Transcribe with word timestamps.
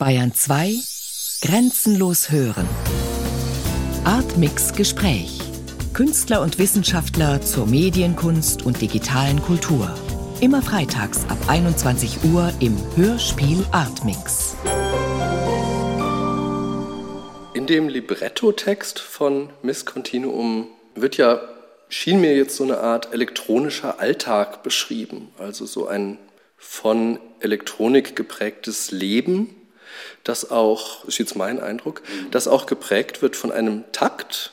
Bayern 0.00 0.32
2 0.32 0.76
Grenzenlos 1.42 2.30
hören. 2.30 2.66
Artmix 4.04 4.72
Gespräch. 4.72 5.38
Künstler 5.92 6.40
und 6.40 6.58
Wissenschaftler 6.58 7.42
zur 7.42 7.66
Medienkunst 7.66 8.64
und 8.64 8.80
digitalen 8.80 9.42
Kultur. 9.42 9.94
Immer 10.40 10.62
freitags 10.62 11.26
ab 11.28 11.36
21 11.48 12.24
Uhr 12.32 12.50
im 12.60 12.78
Hörspiel 12.96 13.62
Artmix. 13.72 14.56
In 17.52 17.66
dem 17.66 17.90
Libretto-Text 17.90 19.00
von 19.00 19.50
Miss 19.60 19.84
Continuum 19.84 20.68
wird 20.94 21.18
ja, 21.18 21.42
schien 21.90 22.22
mir 22.22 22.34
jetzt 22.34 22.56
so 22.56 22.64
eine 22.64 22.78
Art 22.78 23.12
elektronischer 23.12 24.00
Alltag 24.00 24.62
beschrieben. 24.62 25.28
Also 25.36 25.66
so 25.66 25.88
ein 25.88 26.16
von 26.56 27.20
Elektronik 27.40 28.16
geprägtes 28.16 28.92
Leben, 28.92 29.59
das 30.24 30.50
auch, 30.50 31.04
ist 31.04 31.18
jetzt 31.18 31.36
mein 31.36 31.60
Eindruck, 31.60 32.02
das 32.30 32.48
auch 32.48 32.66
geprägt 32.66 33.22
wird 33.22 33.36
von 33.36 33.52
einem 33.52 33.84
Takt. 33.92 34.52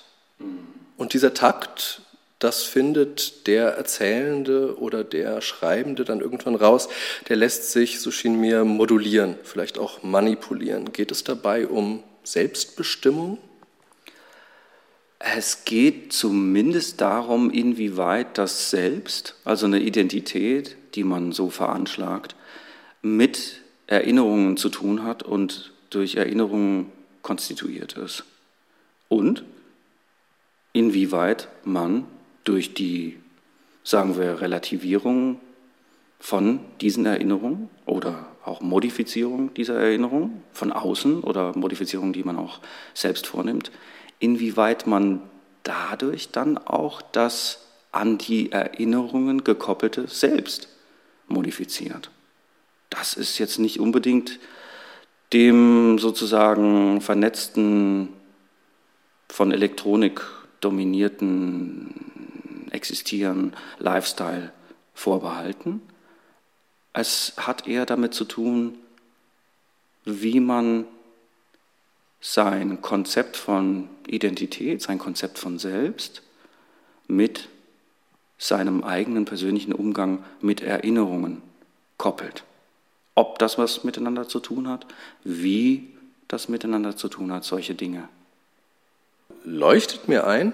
Und 0.98 1.14
dieser 1.14 1.34
Takt, 1.34 2.02
das 2.40 2.64
findet 2.64 3.48
der 3.48 3.70
Erzählende 3.70 4.78
oder 4.80 5.04
der 5.04 5.42
Schreibende 5.42 6.05
dann 6.05 6.22
irgendwann 6.22 6.55
raus, 6.55 6.88
der 7.30 7.36
lässt 7.36 7.72
sich, 7.72 8.00
so 8.00 8.12
schien 8.12 8.40
mir, 8.40 8.64
modulieren, 8.64 9.36
vielleicht 9.44 9.80
auch 9.80 10.04
manipulieren. 10.04 10.94
Geht 10.94 11.12
es 11.12 11.23
dabei 11.23 11.67
um 11.67 12.04
Selbstbestimmung? 12.23 13.40
Es 15.20 15.66
geht 15.66 16.14
zumindest 16.14 17.02
darum, 17.02 17.50
inwieweit 17.50 18.38
das 18.38 18.70
Selbst, 18.70 19.36
also 19.44 19.66
eine 19.66 19.80
Identität, 19.80 20.78
die 20.94 21.04
man 21.04 21.31
so 21.31 21.50
veranschlagt, 21.50 22.36
mit 23.02 23.62
Erinnerungen 23.88 24.58
zu 24.58 24.70
tun 24.70 25.04
hat 25.04 25.23
und 25.23 25.72
durch 25.90 26.16
Erinnerungen 26.16 26.91
konstituiert 27.22 27.94
ist. 27.98 28.23
Und 29.09 29.44
inwieweit 30.73 31.48
man 31.64 32.06
durch 32.44 32.73
die, 32.73 33.17
sagen 33.84 34.17
wir, 34.17 34.42
Relativierung 34.42 35.39
von 36.20 36.59
diesen 36.81 37.06
Erinnerungen 37.06 37.70
oder 37.86 38.28
auch 38.44 38.61
Modifizierung 38.61 39.53
dieser 39.53 39.80
Erinnerungen 39.80 40.42
von 40.52 40.72
außen 40.72 41.22
oder 41.22 41.58
Modifizierung, 41.58 42.14
die 42.14 42.23
man 42.23 42.38
auch 42.38 42.59
selbst 42.94 43.28
vornimmt, 43.28 43.72
inwieweit 44.20 44.88
man 44.88 45.22
dadurch 45.64 46.31
dann 46.31 46.58
auch 46.58 47.02
das 47.02 47.67
an 47.92 48.17
die 48.17 48.52
Erinnerungen 48.52 49.44
gekoppelte 49.44 50.08
Selbst 50.08 50.70
modifiziert. 51.28 52.09
Das 52.98 53.14
ist 53.14 53.38
jetzt 53.38 53.59
nicht 53.59 53.80
unbedingt 53.80 54.40
dem 55.31 56.00
sozusagen 56.00 57.02
vernetzten, 57.02 58.09
von 59.30 59.52
Elektronik 59.52 60.22
dominierten 60.62 62.67
Existieren, 62.72 63.54
Lifestyle 63.78 64.52
vorbehalten. 64.94 65.81
Es 66.94 67.34
hat 67.38 67.67
eher 67.67 67.86
damit 67.86 68.14
zu 68.14 68.26
tun, 68.26 68.78
wie 70.06 70.39
man 70.39 70.86
sein 72.20 72.82
Konzept 72.82 73.38
von 73.38 73.89
Identität, 74.08 74.82
sein 74.82 74.98
Konzept 74.98 75.38
von 75.38 75.59
Selbst 75.59 76.23
mit 77.08 77.50
seinem 78.39 78.84
eigenen 78.84 79.26
persönlichen 79.26 79.73
Umgang 79.73 80.23
mit 80.42 80.61
Erinnerungen 80.61 81.44
koppelt. 81.98 82.47
Ob 83.18 83.40
das 83.40 83.58
was 83.58 83.84
miteinander 83.84 84.28
zu 84.28 84.40
tun 84.40 84.70
hat, 84.70 84.86
wie 85.23 85.88
das 86.28 86.50
miteinander 86.50 86.96
zu 86.96 87.08
tun 87.10 87.34
hat, 87.34 87.46
solche 87.46 87.73
Dinge. 87.73 88.08
Leuchtet 89.44 90.08
mir 90.08 90.28
ein. 90.28 90.54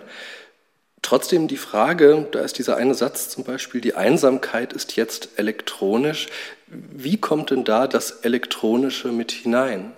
Trotzdem 1.02 1.50
die 1.50 1.58
Frage, 1.58 2.26
da 2.32 2.40
ist 2.40 2.58
dieser 2.58 2.78
eine 2.78 2.94
Satz 2.94 3.28
zum 3.28 3.44
Beispiel, 3.44 3.82
die 3.82 3.96
Einsamkeit 3.96 4.72
ist 4.72 4.96
jetzt 4.96 5.38
elektronisch. 5.38 6.30
Wie 6.68 7.18
kommt 7.18 7.52
denn 7.52 7.66
da 7.66 7.86
das 7.86 8.12
Elektronische 8.22 9.12
mit 9.12 9.34
hinein? 9.34 9.92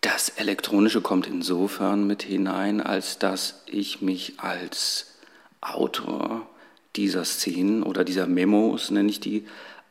Das 0.00 0.28
Elektronische 0.30 1.02
kommt 1.02 1.28
insofern 1.28 2.04
mit 2.08 2.24
hinein, 2.24 2.80
als 2.80 3.20
dass 3.20 3.62
ich 3.66 4.02
mich 4.02 4.40
als 4.40 5.14
Autor 5.60 6.48
dieser 6.96 7.24
Szenen 7.24 7.84
oder 7.84 8.02
dieser 8.02 8.26
Memos, 8.26 8.90
nenne 8.90 9.10
ich 9.10 9.20
die, 9.20 9.46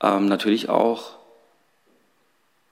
ähm, 0.06 0.28
natürlich 0.28 0.70
auch 0.70 1.16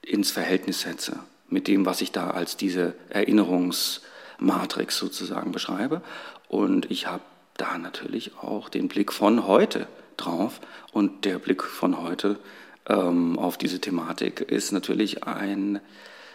ins 0.02 0.30
Verhältnis 0.30 0.82
setze 0.82 1.18
mit 1.48 1.68
dem, 1.68 1.84
was 1.84 2.00
ich 2.00 2.12
da 2.12 2.30
als 2.30 2.56
diese 2.56 2.94
Erinnerungsmatrix 3.10 4.96
sozusagen 4.96 5.52
beschreibe. 5.52 6.02
Und 6.48 6.90
ich 6.90 7.06
habe 7.06 7.22
da 7.56 7.78
natürlich 7.78 8.38
auch 8.38 8.68
den 8.68 8.88
Blick 8.88 9.12
von 9.12 9.46
heute 9.46 9.86
drauf. 10.16 10.60
Und 10.92 11.24
der 11.24 11.38
Blick 11.38 11.62
von 11.62 12.00
heute 12.00 12.38
ähm, 12.86 13.38
auf 13.38 13.58
diese 13.58 13.80
Thematik 13.80 14.40
ist 14.40 14.72
natürlich 14.72 15.24
ein 15.24 15.80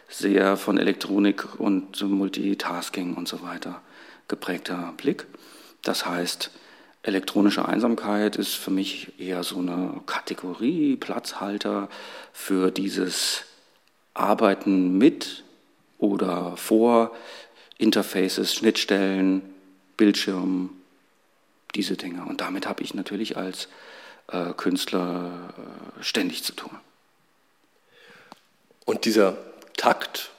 sehr 0.07 0.57
von 0.57 0.77
Elektronik 0.77 1.59
und 1.59 2.01
Multitasking 2.01 3.15
und 3.15 3.27
so 3.27 3.41
weiter 3.43 3.81
geprägter 4.27 4.93
Blick. 4.97 5.27
Das 5.81 6.05
heißt, 6.05 6.51
elektronische 7.03 7.65
Einsamkeit 7.65 8.35
ist 8.35 8.55
für 8.55 8.71
mich 8.71 9.19
eher 9.19 9.43
so 9.43 9.59
eine 9.59 10.01
Kategorie, 10.05 10.95
Platzhalter 10.95 11.89
für 12.33 12.71
dieses 12.71 13.43
Arbeiten 14.13 14.97
mit 14.97 15.43
oder 15.97 16.57
vor 16.57 17.15
Interfaces, 17.77 18.53
Schnittstellen, 18.53 19.41
Bildschirmen, 19.95 20.69
diese 21.75 21.95
Dinge. 21.95 22.25
Und 22.25 22.41
damit 22.41 22.67
habe 22.67 22.83
ich 22.83 22.93
natürlich 22.93 23.37
als 23.37 23.69
äh, 24.27 24.53
Künstler 24.53 25.53
äh, 25.57 26.03
ständig 26.03 26.43
zu 26.43 26.53
tun. 26.53 26.71
Und 28.85 29.05
dieser 29.05 29.37
Takt, 29.77 30.31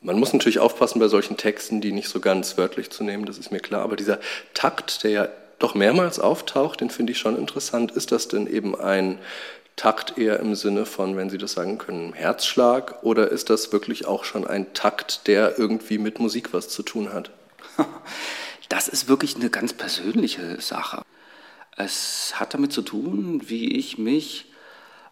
man 0.00 0.18
muss 0.18 0.32
natürlich 0.32 0.60
aufpassen 0.60 1.00
bei 1.00 1.08
solchen 1.08 1.36
Texten, 1.36 1.80
die 1.80 1.92
nicht 1.92 2.08
so 2.08 2.20
ganz 2.20 2.56
wörtlich 2.56 2.90
zu 2.90 3.04
nehmen, 3.04 3.26
das 3.26 3.36
ist 3.36 3.50
mir 3.50 3.60
klar, 3.60 3.82
aber 3.82 3.96
dieser 3.96 4.20
Takt, 4.54 5.02
der 5.02 5.10
ja 5.10 5.28
doch 5.64 5.74
mehrmals 5.74 6.18
auftaucht, 6.18 6.82
den 6.82 6.90
finde 6.90 7.12
ich 7.12 7.18
schon 7.18 7.38
interessant. 7.38 7.90
Ist 7.92 8.12
das 8.12 8.28
denn 8.28 8.46
eben 8.46 8.78
ein 8.78 9.18
Takt 9.76 10.18
eher 10.18 10.38
im 10.38 10.54
Sinne 10.54 10.84
von, 10.84 11.16
wenn 11.16 11.30
Sie 11.30 11.38
das 11.38 11.52
sagen 11.52 11.78
können, 11.78 12.12
Herzschlag 12.12 13.02
oder 13.02 13.30
ist 13.30 13.48
das 13.48 13.72
wirklich 13.72 14.04
auch 14.04 14.24
schon 14.24 14.46
ein 14.46 14.74
Takt, 14.74 15.26
der 15.26 15.58
irgendwie 15.58 15.96
mit 15.96 16.20
Musik 16.20 16.52
was 16.52 16.68
zu 16.68 16.82
tun 16.82 17.12
hat? 17.12 17.30
Das 18.70 18.88
ist 18.88 19.08
wirklich 19.08 19.36
eine 19.36 19.50
ganz 19.50 19.74
persönliche 19.74 20.58
Sache. 20.60 21.02
Es 21.76 22.40
hat 22.40 22.54
damit 22.54 22.72
zu 22.72 22.80
tun, 22.80 23.42
wie 23.44 23.76
ich 23.76 23.98
mich 23.98 24.46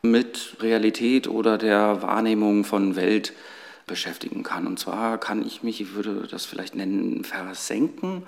mit 0.01 0.57
Realität 0.61 1.29
oder 1.29 1.59
der 1.59 2.01
Wahrnehmung 2.01 2.65
von 2.65 2.97
Welt 2.97 3.35
beschäftigen 3.93 4.43
kann. 4.43 4.67
Und 4.67 4.79
zwar 4.79 5.19
kann 5.19 5.47
ich 5.47 5.63
mich, 5.63 5.83
ich 5.83 5.93
würde 5.93 6.27
das 6.27 6.47
vielleicht 6.47 6.75
nennen, 6.75 7.25
versenken 7.25 8.23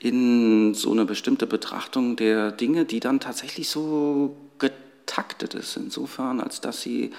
in 0.00 0.74
so 0.74 0.90
eine 0.90 1.04
bestimmte 1.04 1.46
Betrachtung 1.46 2.16
der 2.16 2.50
Dinge, 2.50 2.84
die 2.84 2.98
dann 2.98 3.20
tatsächlich 3.20 3.68
so 3.68 4.36
getaktet 4.58 5.54
ist, 5.54 5.76
insofern, 5.76 6.40
als 6.40 6.60
dass 6.60 6.82
sie 6.82 7.12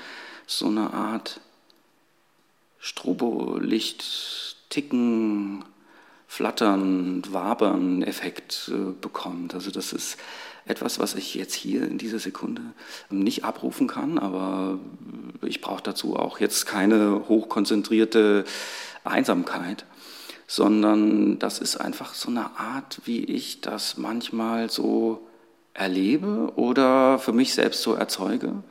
so 0.46 0.68
eine 0.68 0.94
Art 0.94 1.40
Strobolicht, 2.78 4.58
Ticken, 4.68 5.64
Flattern, 6.28 7.24
Wabern 7.32 8.04
Effekt 8.04 8.70
äh, 8.74 8.92
bekommt. 9.00 9.54
Also 9.54 9.72
das 9.72 9.94
ist 9.94 10.18
etwas, 10.68 11.00
was 11.00 11.16
ich 11.16 11.36
jetzt 11.36 11.54
hier 11.54 11.84
in 11.84 11.98
dieser 11.98 12.20
Sekunde 12.20 12.62
nicht 13.10 13.44
abrufen 13.44 13.88
kann, 13.88 14.18
aber 14.18 14.80
ich 15.42 15.62
brauche 15.62 15.84
dazu 15.84 16.16
auch 16.16 16.40
jetzt 16.40 16.66
keine 16.66 17.28
hochkonzentrierte 17.28 18.46
Einsamkeit, 19.04 19.86
sondern 20.48 21.40
das 21.40 21.60
ist 21.60 21.78
einfach 21.78 22.14
so 22.14 22.30
eine 22.30 22.58
Art, 22.58 23.02
wie 23.06 23.24
ich 23.24 23.62
das 23.62 23.98
manchmal 23.98 24.70
so 24.70 25.28
erlebe 25.74 26.54
oder 26.56 27.20
für 27.20 27.34
mich 27.34 27.54
selbst 27.54 27.82
so 27.82 27.94
erzeuge. 27.94 28.64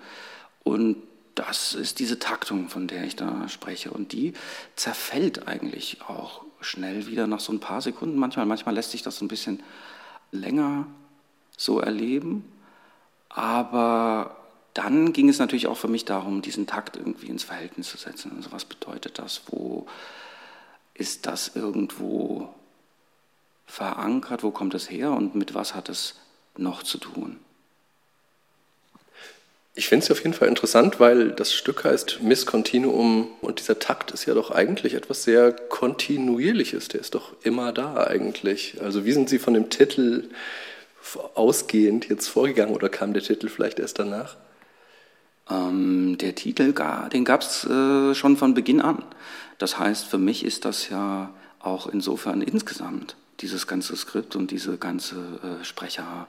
Und 0.64 0.96
das 1.34 1.74
ist 1.74 1.98
diese 1.98 2.18
Taktung, 2.18 2.68
von 2.68 2.88
der 2.88 3.04
ich 3.04 3.14
da 3.14 3.48
spreche. 3.48 3.90
Und 3.90 4.12
die 4.12 4.32
zerfällt 4.74 5.46
eigentlich 5.46 5.98
auch 6.08 6.42
schnell 6.60 7.06
wieder 7.06 7.26
nach 7.26 7.40
so 7.40 7.52
ein 7.52 7.60
paar 7.60 7.82
Sekunden. 7.82 8.18
Manchmal, 8.18 8.46
manchmal 8.46 8.74
lässt 8.74 8.90
sich 8.90 9.02
das 9.02 9.20
ein 9.20 9.28
bisschen 9.28 9.62
länger 10.32 10.86
so 11.56 11.80
erleben. 11.80 12.44
Aber 13.28 14.36
dann 14.74 15.12
ging 15.12 15.28
es 15.28 15.38
natürlich 15.38 15.66
auch 15.66 15.76
für 15.76 15.88
mich 15.88 16.04
darum, 16.04 16.42
diesen 16.42 16.66
Takt 16.66 16.96
irgendwie 16.96 17.28
ins 17.28 17.44
Verhältnis 17.44 17.88
zu 17.88 17.96
setzen. 17.96 18.32
Also 18.36 18.52
was 18.52 18.64
bedeutet 18.64 19.18
das? 19.18 19.42
Wo 19.48 19.86
ist 20.94 21.26
das 21.26 21.54
irgendwo 21.54 22.54
verankert? 23.66 24.42
Wo 24.42 24.50
kommt 24.50 24.74
es 24.74 24.90
her? 24.90 25.12
Und 25.12 25.34
mit 25.34 25.54
was 25.54 25.74
hat 25.74 25.88
es 25.88 26.14
noch 26.56 26.82
zu 26.82 26.98
tun? 26.98 27.38
Ich 29.78 29.88
finde 29.88 30.04
es 30.04 30.10
auf 30.10 30.22
jeden 30.22 30.32
Fall 30.32 30.48
interessant, 30.48 31.00
weil 31.00 31.32
das 31.32 31.52
Stück 31.52 31.84
heißt 31.84 32.22
Miss 32.22 32.46
Continuum 32.46 33.28
und 33.42 33.58
dieser 33.60 33.78
Takt 33.78 34.10
ist 34.10 34.24
ja 34.24 34.32
doch 34.32 34.50
eigentlich 34.50 34.94
etwas 34.94 35.24
sehr 35.24 35.52
Kontinuierliches. 35.52 36.88
Der 36.88 37.00
ist 37.00 37.14
doch 37.14 37.34
immer 37.42 37.72
da 37.74 38.06
eigentlich. 38.06 38.80
Also 38.80 39.04
wie 39.04 39.12
sind 39.12 39.28
Sie 39.28 39.38
von 39.38 39.52
dem 39.52 39.68
Titel 39.68 40.30
ausgehend 41.34 42.08
jetzt 42.08 42.28
vorgegangen 42.28 42.74
oder 42.74 42.88
kam 42.88 43.12
der 43.12 43.22
Titel 43.22 43.48
vielleicht 43.48 43.78
erst 43.78 43.98
danach? 43.98 44.36
Ähm, 45.48 46.18
der 46.18 46.34
Titel, 46.34 46.74
den 47.12 47.24
gab 47.24 47.42
es 47.42 47.64
äh, 47.64 48.14
schon 48.14 48.36
von 48.36 48.54
Beginn 48.54 48.80
an. 48.80 49.04
Das 49.58 49.78
heißt, 49.78 50.06
für 50.06 50.18
mich 50.18 50.44
ist 50.44 50.64
das 50.64 50.88
ja 50.88 51.30
auch 51.60 51.86
insofern 51.86 52.42
insgesamt 52.42 53.16
dieses 53.40 53.66
ganze 53.66 53.96
Skript 53.96 54.36
und 54.36 54.50
diese 54.50 54.78
ganze 54.78 55.16
äh, 55.16 55.64
Sprecher. 55.64 56.26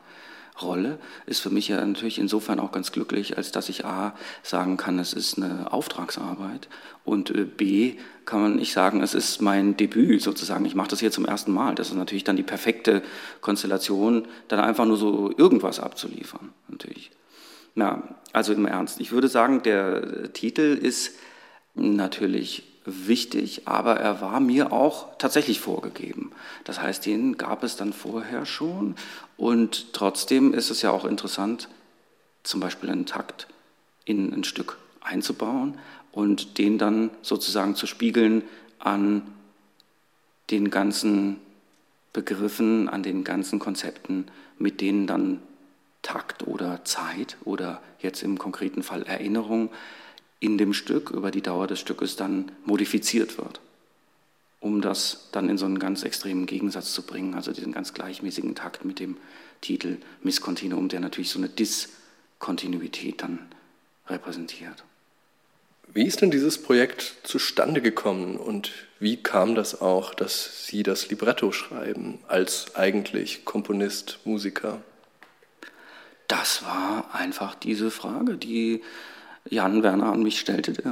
Rolle 0.62 1.00
ist 1.25 1.39
für 1.39 1.50
mich 1.50 1.68
ja 1.68 1.83
natürlich 1.83 2.19
insofern 2.19 2.59
auch 2.59 2.71
ganz 2.71 2.92
glücklich, 2.92 3.38
als 3.38 3.51
dass 3.51 3.69
ich 3.69 3.86
A 3.86 4.15
sagen 4.44 4.77
kann, 4.77 5.00
es 5.00 5.13
ist 5.13 5.38
eine 5.38 5.71
Auftragsarbeit 5.71 6.68
und 7.06 7.30
äh, 7.30 7.45
B 7.45 7.95
kann 8.25 8.42
man 8.42 8.56
nicht 8.57 8.74
sagen, 8.74 9.01
es 9.01 9.13
ist 9.13 9.42
mein 9.42 9.77
Debüt 9.77 10.21
sozusagen. 10.21 10.65
Ich 10.65 10.75
mache 10.75 10.89
das 10.89 11.00
hier 11.00 11.12
zum 11.12 11.25
ersten 11.25 11.54
Mal. 11.54 11.75
Das 11.75 11.88
ist 11.88 11.95
natürlich 11.95 12.25
dann 12.25 12.36
die 12.36 12.44
perfekte 12.44 13.01
Konstellation, 13.39 14.27
dann 14.50 14.59
einfach 14.59 14.86
nur 14.86 14.98
so 14.98 15.33
irgendwas 15.38 15.80
abzuliefern. 15.80 16.50
Natürlich. 16.68 17.12
Ja, 17.75 18.03
also 18.33 18.53
im 18.53 18.65
Ernst. 18.65 19.00
Ich 19.00 19.12
würde 19.12 19.30
sagen, 19.30 19.63
der 19.63 20.33
Titel 20.33 20.77
ist 20.81 21.13
natürlich 21.75 22.63
wichtig, 22.88 23.68
aber 23.68 23.98
er 23.98 24.21
war 24.21 24.39
mir 24.39 24.71
auch 24.71 25.18
tatsächlich 25.18 25.60
vorgegeben. 25.60 26.31
Das 26.63 26.81
heißt, 26.81 27.06
den 27.06 27.38
gab 27.38 27.63
es 27.63 27.75
dann 27.75 27.94
vorher 27.94 28.45
schon 28.45 28.95
und 29.38 29.94
trotzdem 29.94 30.54
ist 30.54 30.69
es 30.72 30.81
ja 30.81 30.92
auch 30.92 31.06
interessant, 31.06 31.69
zum 32.44 32.60
Beispiel 32.60 32.89
einen 32.89 33.06
Takt 33.06 33.48
in 34.06 34.34
ein 34.34 34.44
Stück 34.44 34.78
einzubauen 35.01 35.78
und 36.12 36.57
den 36.57 36.78
dann 36.78 37.12
sozusagen 37.22 37.75
zu 37.75 37.86
spiegeln 37.86 38.44
an 38.80 39.22
den 40.50 40.69
ganzen 40.69 41.38
Begriffen, 42.13 42.89
an 42.89 43.04
den 43.04 43.24
ganzen 43.24 43.60
Konzepten, 43.60 44.25
mit 44.57 44.81
denen 44.81 45.07
dann 45.07 45.39
Takt 46.01 46.48
oder 46.48 46.84
Zeit 46.86 47.38
oder 47.44 47.81
jetzt 48.00 48.24
im 48.24 48.38
konkreten 48.39 48.81
Fall 48.81 49.04
Erinnerung 49.04 49.69
in 50.39 50.57
dem 50.57 50.74
Stück 50.74 51.12
über 51.12 51.31
die 51.31 51.42
Dauer 51.42 51.68
des 51.68 51.80
Stückes 51.80 52.16
dann 52.16 52.51
modifiziert 52.66 53.38
wird, 53.38 53.60
um 54.59 54.81
das 54.81 55.30
dann 55.31 55.50
in 55.50 55.57
so 55.57 55.65
einen 55.65 55.80
ganz 55.80 56.04
extremen 56.04 56.45
Gegensatz 56.45 56.94
zu 56.94 57.04
bringen, 57.04 57.36
also 57.36 57.51
diesen 57.51 57.71
ganz 57.71 57.94
gleichmäßigen 57.94 58.56
Takt 58.56 58.86
mit 58.86 59.00
dem 59.00 59.18
Titel 59.62 59.98
Miss 60.21 60.42
Continuum, 60.42 60.89
der 60.89 61.00
natürlich 61.00 61.30
so 61.30 61.39
eine 61.39 61.50
Diskontinuität 61.50 63.21
dann 63.21 63.39
repräsentiert. 64.07 64.83
Wie 65.94 66.06
ist 66.06 66.21
denn 66.21 66.31
dieses 66.31 66.62
Projekt 66.62 67.15
zustande 67.24 67.81
gekommen 67.81 68.38
und 68.38 68.71
wie 69.00 69.18
kam 69.18 69.56
das 69.56 69.80
auch, 69.81 70.13
dass 70.13 70.68
Sie 70.68 70.83
das 70.83 71.10
Libretto 71.10 71.51
schreiben 71.51 72.19
als 72.27 72.75
eigentlich 72.75 73.45
Komponist, 73.45 74.19
Musiker? 74.25 74.81
Das 76.27 76.63
war 76.63 77.10
einfach 77.13 77.56
diese 77.56 77.89
Frage, 77.89 78.38
die 78.38 78.83
Jan 79.50 79.84
Werner 79.84 80.12
an 80.12 80.24
mich 80.24 80.40
stellte, 80.40 80.74
der 80.74 80.92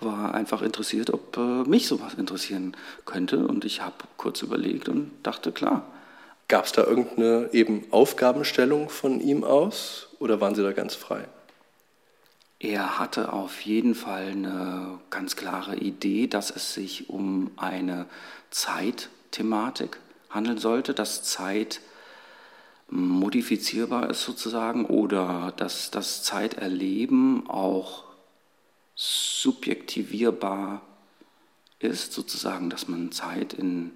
war 0.00 0.34
einfach 0.34 0.62
interessiert, 0.62 1.12
ob 1.12 1.36
äh, 1.36 1.68
mich 1.68 1.86
sowas 1.86 2.14
interessieren 2.14 2.76
könnte. 3.04 3.46
Und 3.46 3.64
ich 3.64 3.82
habe 3.82 3.96
kurz 4.16 4.42
überlegt 4.42 4.88
und 4.88 5.10
dachte, 5.22 5.52
klar. 5.52 5.84
Gab 6.48 6.64
es 6.64 6.72
da 6.72 6.82
irgendeine 6.82 7.48
eben 7.52 7.84
Aufgabenstellung 7.92 8.88
von 8.88 9.20
ihm 9.20 9.44
aus 9.44 10.08
oder 10.18 10.40
waren 10.40 10.56
Sie 10.56 10.64
da 10.64 10.72
ganz 10.72 10.96
frei? 10.96 11.28
Er 12.58 12.98
hatte 12.98 13.32
auf 13.32 13.60
jeden 13.60 13.94
Fall 13.94 14.30
eine 14.32 14.98
ganz 15.10 15.36
klare 15.36 15.76
Idee, 15.76 16.26
dass 16.26 16.50
es 16.50 16.74
sich 16.74 17.08
um 17.08 17.52
eine 17.56 18.06
Zeitthematik 18.50 19.98
handeln 20.28 20.58
sollte, 20.58 20.92
dass 20.92 21.22
Zeit 21.22 21.80
modifizierbar 22.90 24.10
ist 24.10 24.22
sozusagen 24.22 24.84
oder 24.84 25.52
dass 25.56 25.90
das 25.90 26.22
Zeiterleben 26.22 27.48
auch 27.48 28.04
subjektivierbar 28.94 30.82
ist, 31.78 32.12
sozusagen, 32.12 32.68
dass 32.68 32.88
man 32.88 33.12
Zeit 33.12 33.54
in 33.54 33.92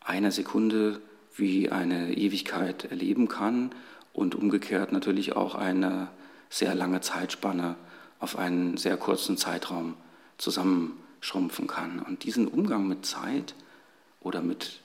einer 0.00 0.32
Sekunde 0.32 1.00
wie 1.36 1.70
eine 1.70 2.14
Ewigkeit 2.14 2.84
erleben 2.84 3.28
kann 3.28 3.70
und 4.12 4.34
umgekehrt 4.34 4.92
natürlich 4.92 5.36
auch 5.36 5.54
eine 5.54 6.08
sehr 6.50 6.74
lange 6.74 7.00
Zeitspanne 7.00 7.76
auf 8.18 8.36
einen 8.36 8.76
sehr 8.76 8.96
kurzen 8.96 9.36
Zeitraum 9.36 9.94
zusammenschrumpfen 10.38 11.68
kann. 11.68 12.00
Und 12.00 12.24
diesen 12.24 12.48
Umgang 12.48 12.88
mit 12.88 13.06
Zeit 13.06 13.54
oder 14.20 14.42
mit 14.42 14.80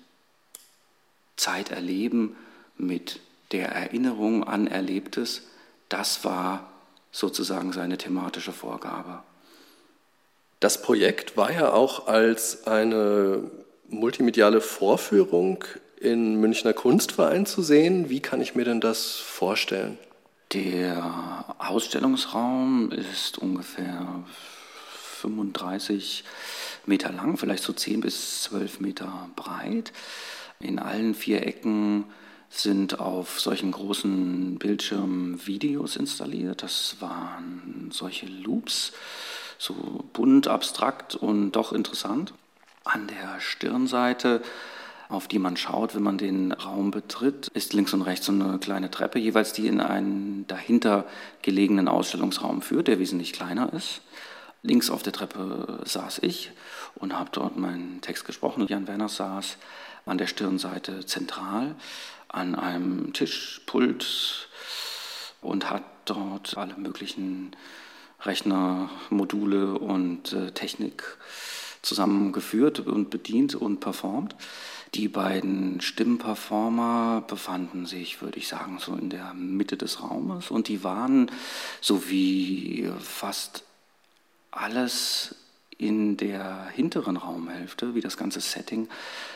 Zeiterleben 1.36 2.36
mit 2.78 3.20
der 3.52 3.70
Erinnerung 3.70 4.44
an 4.44 4.68
Erlebtes, 4.68 5.44
das 5.90 6.26
war 6.26 6.72
sozusagen 7.12 7.72
seine 7.72 7.98
thematische 7.98 8.52
Vorgabe. 8.52 9.22
Das 10.60 10.82
Projekt 10.82 11.38
war 11.38 11.52
ja 11.52 11.72
auch 11.74 12.08
als 12.08 12.66
eine 12.68 13.52
multimediale 13.90 14.62
Vorführung 14.62 15.64
in 15.98 16.36
Münchner 16.40 16.74
Kunstverein 16.74 17.46
zu 17.46 17.62
sehen. 17.62 18.10
Wie 18.10 18.20
kann 18.20 18.42
ich 18.42 18.56
mir 18.56 18.66
denn 18.66 18.82
das 18.82 19.16
vorstellen? 19.16 19.98
Der 20.54 21.56
Ausstellungsraum 21.60 22.92
ist 22.92 23.38
ungefähr 23.38 24.24
35 25.22 26.24
Meter 26.86 27.12
lang, 27.12 27.38
vielleicht 27.38 27.64
so 27.64 27.74
10 27.74 28.02
bis 28.02 28.44
12 28.44 28.80
Meter 28.80 29.30
breit. 29.36 29.94
In 30.60 30.80
allen 30.80 31.16
vier 31.16 31.46
Ecken 31.46 32.06
sind 32.54 33.00
auf 33.00 33.40
solchen 33.40 33.72
großen 33.72 34.58
Bildschirmen 34.60 35.46
Videos 35.46 35.96
installiert. 35.96 36.62
Das 36.62 36.98
waren 37.00 37.90
solche 37.92 38.28
Loops, 38.28 38.94
so 39.58 40.06
bunt, 40.14 40.48
abstrakt 40.48 41.16
und 41.16 41.54
doch 41.54 41.74
interessant. 41.74 42.34
An 42.84 43.08
der 43.08 43.40
Stirnseite, 43.40 44.42
auf 45.10 45.28
die 45.28 45.40
man 45.40 45.58
schaut, 45.58 45.96
wenn 45.96 46.04
man 46.04 46.18
den 46.18 46.52
Raum 46.52 46.92
betritt, 46.92 47.48
ist 47.50 47.74
links 47.74 47.94
und 47.94 48.04
rechts 48.04 48.28
so 48.28 48.32
eine 48.32 48.60
kleine 48.60 48.92
Treppe, 48.92 49.20
jeweils 49.20 49.54
die 49.54 49.68
in 49.68 49.82
einen 49.82 50.46
dahinter 50.48 51.06
gelegenen 51.42 51.88
Ausstellungsraum 51.88 52.62
führt, 52.62 52.88
der 52.88 53.00
wesentlich 53.00 53.34
kleiner 53.34 53.74
ist. 53.74 54.02
Links 54.62 54.90
auf 54.90 55.04
der 55.04 55.14
Treppe 55.14 55.82
saß 55.86 56.20
ich 56.20 56.52
und 56.96 57.18
habe 57.18 57.30
dort 57.34 57.58
meinen 57.58 58.00
Text 58.02 58.26
gesprochen. 58.26 58.68
Jan 58.68 58.88
Werner 58.88 59.10
saß 59.10 59.58
an 60.06 60.18
der 60.18 60.28
Stirnseite 60.28 61.06
zentral 61.06 61.76
an 62.34 62.56
einem 62.56 63.14
Tischpult 63.14 64.50
und 65.42 65.70
hat 65.70 65.84
dort 66.06 66.58
alle 66.58 66.76
möglichen 66.76 67.56
Rechner, 68.22 68.90
Module 69.10 69.78
und 69.78 70.34
äh, 70.34 70.52
Technik 70.52 71.18
zusammengeführt 71.82 72.80
und 72.80 73.10
bedient 73.10 73.56
und 73.56 73.80
performt. 73.80 74.36
Die 74.96 75.08
beiden 75.08 75.82
Stimmperformer 75.82 77.24
befanden 77.28 77.86
sich, 77.86 78.22
würde 78.22 78.40
ich 78.40 78.48
sagen, 78.48 78.80
so 78.80 78.96
in 78.96 79.10
der 79.10 79.34
Mitte 79.34 79.78
des 79.78 80.02
Raumes 80.02 80.50
und 80.50 80.68
die 80.68 80.84
waren, 80.84 81.32
so 81.82 82.10
wie 82.10 82.90
fast 83.00 83.64
alles 84.52 85.36
in 85.78 86.16
der 86.18 86.68
hinteren 86.74 87.18
Raumhälfte, 87.18 87.96
wie 87.96 88.02
das 88.02 88.18
ganze 88.18 88.40
Setting, 88.40 88.88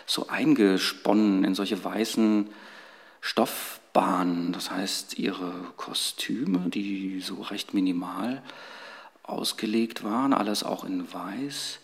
so 0.05 0.27
eingesponnen 0.27 1.43
in 1.43 1.55
solche 1.55 1.83
weißen 1.83 2.49
Stoffbahnen, 3.21 4.53
das 4.53 4.71
heißt 4.71 5.17
ihre 5.17 5.53
Kostüme, 5.75 6.69
die 6.69 7.19
so 7.21 7.41
recht 7.41 7.73
minimal 7.73 8.41
ausgelegt 9.23 10.03
waren, 10.03 10.33
alles 10.33 10.63
auch 10.63 10.83
in 10.85 11.13
Weiß, 11.13 11.79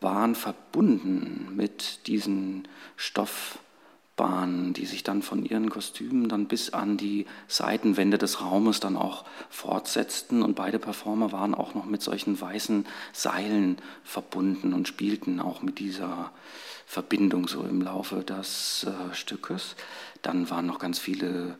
waren 0.00 0.34
verbunden 0.34 1.48
mit 1.54 2.06
diesen 2.06 2.68
Stoffbahnen, 2.96 4.72
die 4.72 4.86
sich 4.86 5.02
dann 5.02 5.22
von 5.22 5.44
ihren 5.44 5.70
Kostümen 5.70 6.28
dann 6.28 6.46
bis 6.46 6.70
an 6.70 6.96
die 6.96 7.26
Seitenwände 7.48 8.16
des 8.16 8.40
Raumes 8.40 8.80
dann 8.80 8.96
auch 8.96 9.24
fortsetzten. 9.50 10.42
Und 10.42 10.54
beide 10.54 10.78
Performer 10.78 11.32
waren 11.32 11.54
auch 11.54 11.74
noch 11.74 11.84
mit 11.84 12.00
solchen 12.00 12.40
weißen 12.40 12.86
Seilen 13.12 13.78
verbunden 14.04 14.72
und 14.72 14.88
spielten 14.88 15.40
auch 15.40 15.62
mit 15.62 15.78
dieser 15.78 16.30
Verbindung 16.88 17.48
so 17.48 17.64
im 17.64 17.82
Laufe 17.82 18.24
des 18.24 18.86
äh, 18.88 19.14
Stückes. 19.14 19.76
Dann 20.22 20.48
waren 20.48 20.64
noch 20.64 20.78
ganz 20.78 20.98
viele 20.98 21.58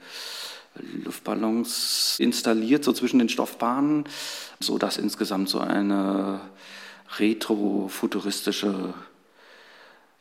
Luftballons 1.05 2.17
installiert, 2.19 2.83
so 2.83 2.95
zwischen 2.95 3.19
den 3.19 3.29
Stoffbahnen, 3.29 4.05
so 4.59 4.79
dass 4.79 4.97
insgesamt 4.97 5.51
so 5.51 5.61
eine 5.61 6.41
retrofuturistische 7.19 8.95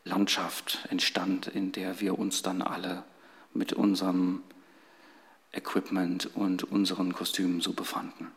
Landschaft 0.04 0.80
entstand, 0.90 1.48
in 1.48 1.72
der 1.72 2.02
wir 2.02 2.20
uns 2.20 2.42
dann 2.42 2.62
alle 2.62 3.04
mit 3.54 3.72
unserem 3.72 4.44
Equipment 5.54 6.36
und 6.36 6.66
unseren 6.66 7.14
Kostümen 7.14 7.62
so 7.62 7.72
befanden. 7.72 8.28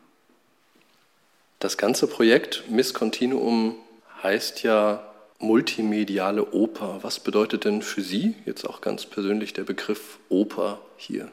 Das 1.59 1.77
ganze 1.77 2.07
Projekt 2.07 2.63
Miss 2.69 2.93
Continuum 2.93 3.75
heißt 4.23 4.63
ja 4.63 5.10
multimediale 5.41 6.51
Oper. 6.51 6.99
Was 7.01 7.19
bedeutet 7.19 7.65
denn 7.65 7.81
für 7.81 8.01
Sie 8.01 8.35
jetzt 8.45 8.67
auch 8.67 8.81
ganz 8.81 9.05
persönlich 9.05 9.53
der 9.53 9.63
Begriff 9.63 10.19
Oper 10.29 10.79
hier? 10.97 11.29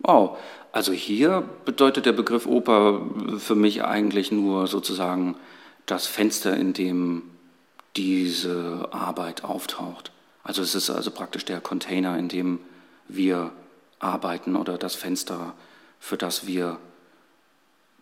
Wow, 0.00 0.36
also 0.72 0.92
hier 0.92 1.48
bedeutet 1.64 2.04
der 2.06 2.12
Begriff 2.12 2.46
Oper 2.46 3.08
für 3.38 3.54
mich 3.54 3.84
eigentlich 3.84 4.32
nur 4.32 4.66
sozusagen 4.66 5.36
das 5.86 6.06
Fenster, 6.06 6.56
in 6.56 6.72
dem 6.72 7.22
diese 7.96 8.88
Arbeit 8.90 9.44
auftaucht. 9.44 10.10
Also 10.42 10.62
es 10.62 10.74
ist 10.74 10.90
also 10.90 11.10
praktisch 11.10 11.44
der 11.44 11.60
Container, 11.60 12.18
in 12.18 12.28
dem 12.28 12.58
wir 13.08 13.52
arbeiten 13.98 14.56
oder 14.56 14.76
das 14.76 14.94
Fenster, 14.94 15.54
für 16.00 16.16
das 16.16 16.46
wir 16.46 16.78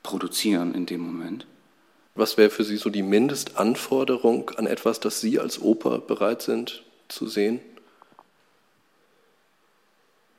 produzieren 0.03 0.75
in 0.75 0.87
dem 0.87 1.01
Moment. 1.01 1.47
Was 2.15 2.37
wäre 2.37 2.51
für 2.51 2.65
Sie 2.65 2.77
so 2.77 2.91
die 2.91 3.03
Mindestanforderung 3.03 4.51
an 4.57 4.67
etwas, 4.67 5.01
das 5.01 5.21
Sie 5.21 5.41
als 5.41 5.61
Oper 5.61 5.99
bereit 5.99 6.43
sind 6.43 6.83
zu 7.09 7.27
sehen? 7.27 7.61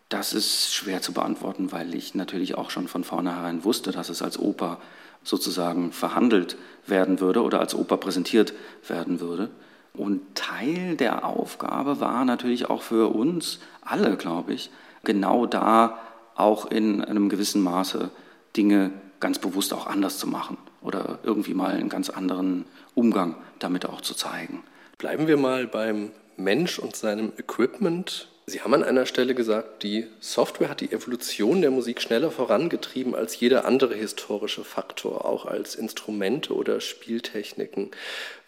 Das 0.10 0.34
ist 0.34 0.75
schwer 0.75 1.01
zu 1.01 1.13
beantworten, 1.13 1.72
weil 1.72 1.96
ich 1.96 2.13
natürlich 2.13 2.53
auch 2.56 2.70
schon 2.70 2.88
von 2.88 3.03
vornherein 3.03 3.63
wusste, 3.63 3.92
dass 3.92 4.10
es 4.10 4.22
als 4.22 4.38
Oper 4.38 4.80
sozusagen 5.24 5.92
verhandelt 5.92 6.58
werden 6.86 7.20
würde 7.20 7.42
oder 7.42 7.60
als 7.60 7.74
Oper 7.74 7.98
präsentiert 7.98 8.53
werden 8.88 9.20
würde. 9.20 9.50
Und 9.94 10.22
Teil 10.36 10.96
der 10.96 11.25
Aufgabe 11.25 12.00
war 12.00 12.24
natürlich 12.24 12.70
auch 12.70 12.84
für 12.84 13.15
uns 13.15 13.60
alle, 13.82 14.15
glaube 14.15 14.53
ich, 14.53 14.70
genau 15.03 15.48
da 15.48 15.98
auch 16.36 16.68
in 16.68 17.03
einem 17.03 17.30
gewissen 17.30 17.63
Maße 17.63 18.12
Dinge 18.56 18.92
ganz 19.20 19.39
bewusst 19.39 19.74
auch 19.74 19.88
anders 19.88 20.20
zu 20.20 20.27
machen 20.27 20.58
oder 20.84 21.20
irgendwie 21.24 21.54
mal 21.54 21.72
einen 21.72 21.90
ganz 21.90 22.10
anderen 22.10 22.66
Umgang 22.94 23.36
damit 23.60 23.86
auch 23.86 24.02
zu 24.02 24.13
zeigen. 24.13 24.63
Bleiben 24.98 25.28
wir 25.28 25.38
mal 25.38 25.68
beim 25.68 26.12
Mensch 26.38 26.80
und 26.80 26.96
seinem 26.96 27.32
Equipment. 27.38 28.30
Sie 28.46 28.60
haben 28.60 28.74
an 28.74 28.84
einer 28.84 29.06
Stelle 29.06 29.36
gesagt, 29.36 29.84
die 29.84 30.06
Software 30.20 30.68
hat 30.68 30.82
die 30.82 30.92
Evolution 30.92 31.62
der 31.62 31.72
Musik 31.72 32.02
schneller 32.02 32.30
vorangetrieben 32.30 33.16
als 33.16 33.40
jeder 33.40 33.64
andere 33.64 33.96
historische 33.96 34.66
Faktor, 34.66 35.24
auch 35.24 35.46
als 35.46 35.76
Instrumente 35.76 36.54
oder 36.54 36.82
Spieltechniken. 36.82 37.92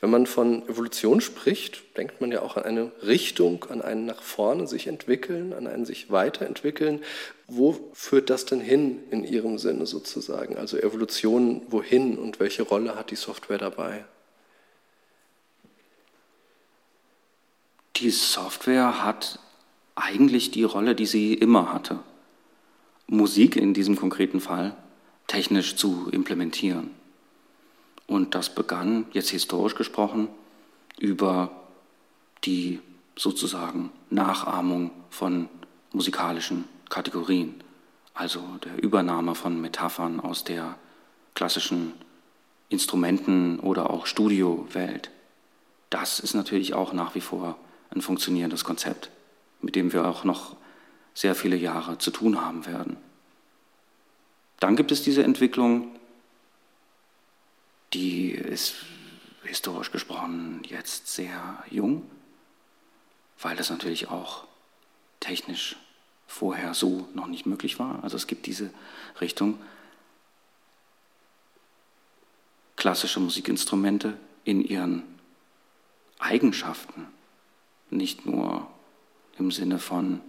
Wenn 0.02 0.10
man 0.10 0.26
von 0.26 0.68
Evolution 0.68 1.22
spricht, 1.22 1.96
denkt 1.96 2.20
man 2.20 2.34
ja 2.34 2.42
auch 2.42 2.58
an 2.58 2.64
eine 2.64 2.92
Richtung, 3.04 3.64
an 3.70 3.82
ein 3.82 4.06
nach 4.06 4.22
vorne 4.22 4.68
sich 4.68 4.88
entwickeln, 4.88 5.54
an 5.54 5.66
ein 5.66 5.86
sich 5.86 6.12
weiterentwickeln. 6.12 7.02
Wo 7.48 7.78
führt 7.94 8.30
das 8.30 8.44
denn 8.44 8.60
hin 8.60 9.00
in 9.12 9.24
Ihrem 9.24 9.58
Sinne 9.58 9.86
sozusagen? 9.86 10.58
Also 10.58 10.78
Evolution 10.78 11.62
wohin 11.70 12.18
und 12.18 12.42
welche 12.42 12.64
Rolle 12.64 12.96
hat 12.96 13.12
die 13.12 13.16
Software 13.16 13.60
dabei? 13.60 14.04
Die 17.96 18.12
Software 18.12 19.06
hat 19.06 19.40
eigentlich 19.96 20.52
die 20.52 20.64
Rolle, 20.64 20.94
die 20.94 21.06
sie 21.06 21.34
immer 21.34 21.74
hatte. 21.74 22.00
Musik 23.08 23.56
in 23.56 23.74
diesem 23.74 23.96
konkreten 23.96 24.42
Fall 24.42 24.76
technisch 25.28 25.76
zu 25.76 26.10
implementieren. 26.12 26.92
Und 28.08 28.36
das 28.36 28.54
begann, 28.54 29.06
jetzt 29.14 29.30
historisch 29.30 29.76
gesprochen, 29.76 30.28
über 31.00 31.50
die 32.44 32.80
sozusagen 33.16 33.92
Nachahmung 34.10 34.92
von 35.10 35.50
musikalischen 35.94 36.66
Kategorien, 36.90 37.56
also 38.14 38.42
der 38.64 38.82
Übernahme 38.84 39.34
von 39.34 39.60
Metaphern 39.60 40.20
aus 40.20 40.44
der 40.44 40.76
klassischen 41.34 41.94
Instrumenten- 42.70 43.60
oder 43.60 43.90
auch 43.90 44.06
Studiowelt. 44.06 45.10
Das 45.90 46.20
ist 46.20 46.34
natürlich 46.34 46.74
auch 46.74 46.94
nach 46.94 47.16
wie 47.16 47.22
vor 47.22 47.58
ein 47.92 48.02
funktionierendes 48.02 48.64
Konzept 48.64 49.10
mit 49.66 49.76
dem 49.76 49.92
wir 49.92 50.06
auch 50.06 50.24
noch 50.24 50.56
sehr 51.16 51.34
viele 51.34 51.56
Jahre 51.56 51.98
zu 51.98 52.12
tun 52.12 52.40
haben 52.40 52.68
werden. 52.68 52.98
Dann 54.60 54.76
gibt 54.76 54.92
es 54.92 55.02
diese 55.02 55.24
Entwicklung, 55.24 56.00
die 57.92 58.30
ist 58.30 58.76
historisch 59.42 59.92
gesprochen 59.92 60.62
jetzt 60.68 61.08
sehr 61.08 61.64
jung, 61.72 62.04
weil 63.40 63.56
das 63.56 63.72
natürlich 63.72 64.08
auch 64.08 64.46
technisch 65.20 65.78
vorher 66.28 66.76
so 66.76 67.08
noch 67.16 67.26
nicht 67.28 67.48
möglich 67.48 67.80
war. 67.80 68.04
Also 68.04 68.18
es 68.18 68.28
gibt 68.28 68.46
diese 68.46 68.70
Richtung. 69.20 69.60
Klassische 72.76 73.20
Musikinstrumente 73.20 74.16
in 74.44 74.64
ihren 74.64 75.02
Eigenschaften, 76.20 77.08
nicht 77.90 78.28
nur 78.28 78.70
im 79.38 79.52
Sinne 79.52 79.80
von 79.80 80.22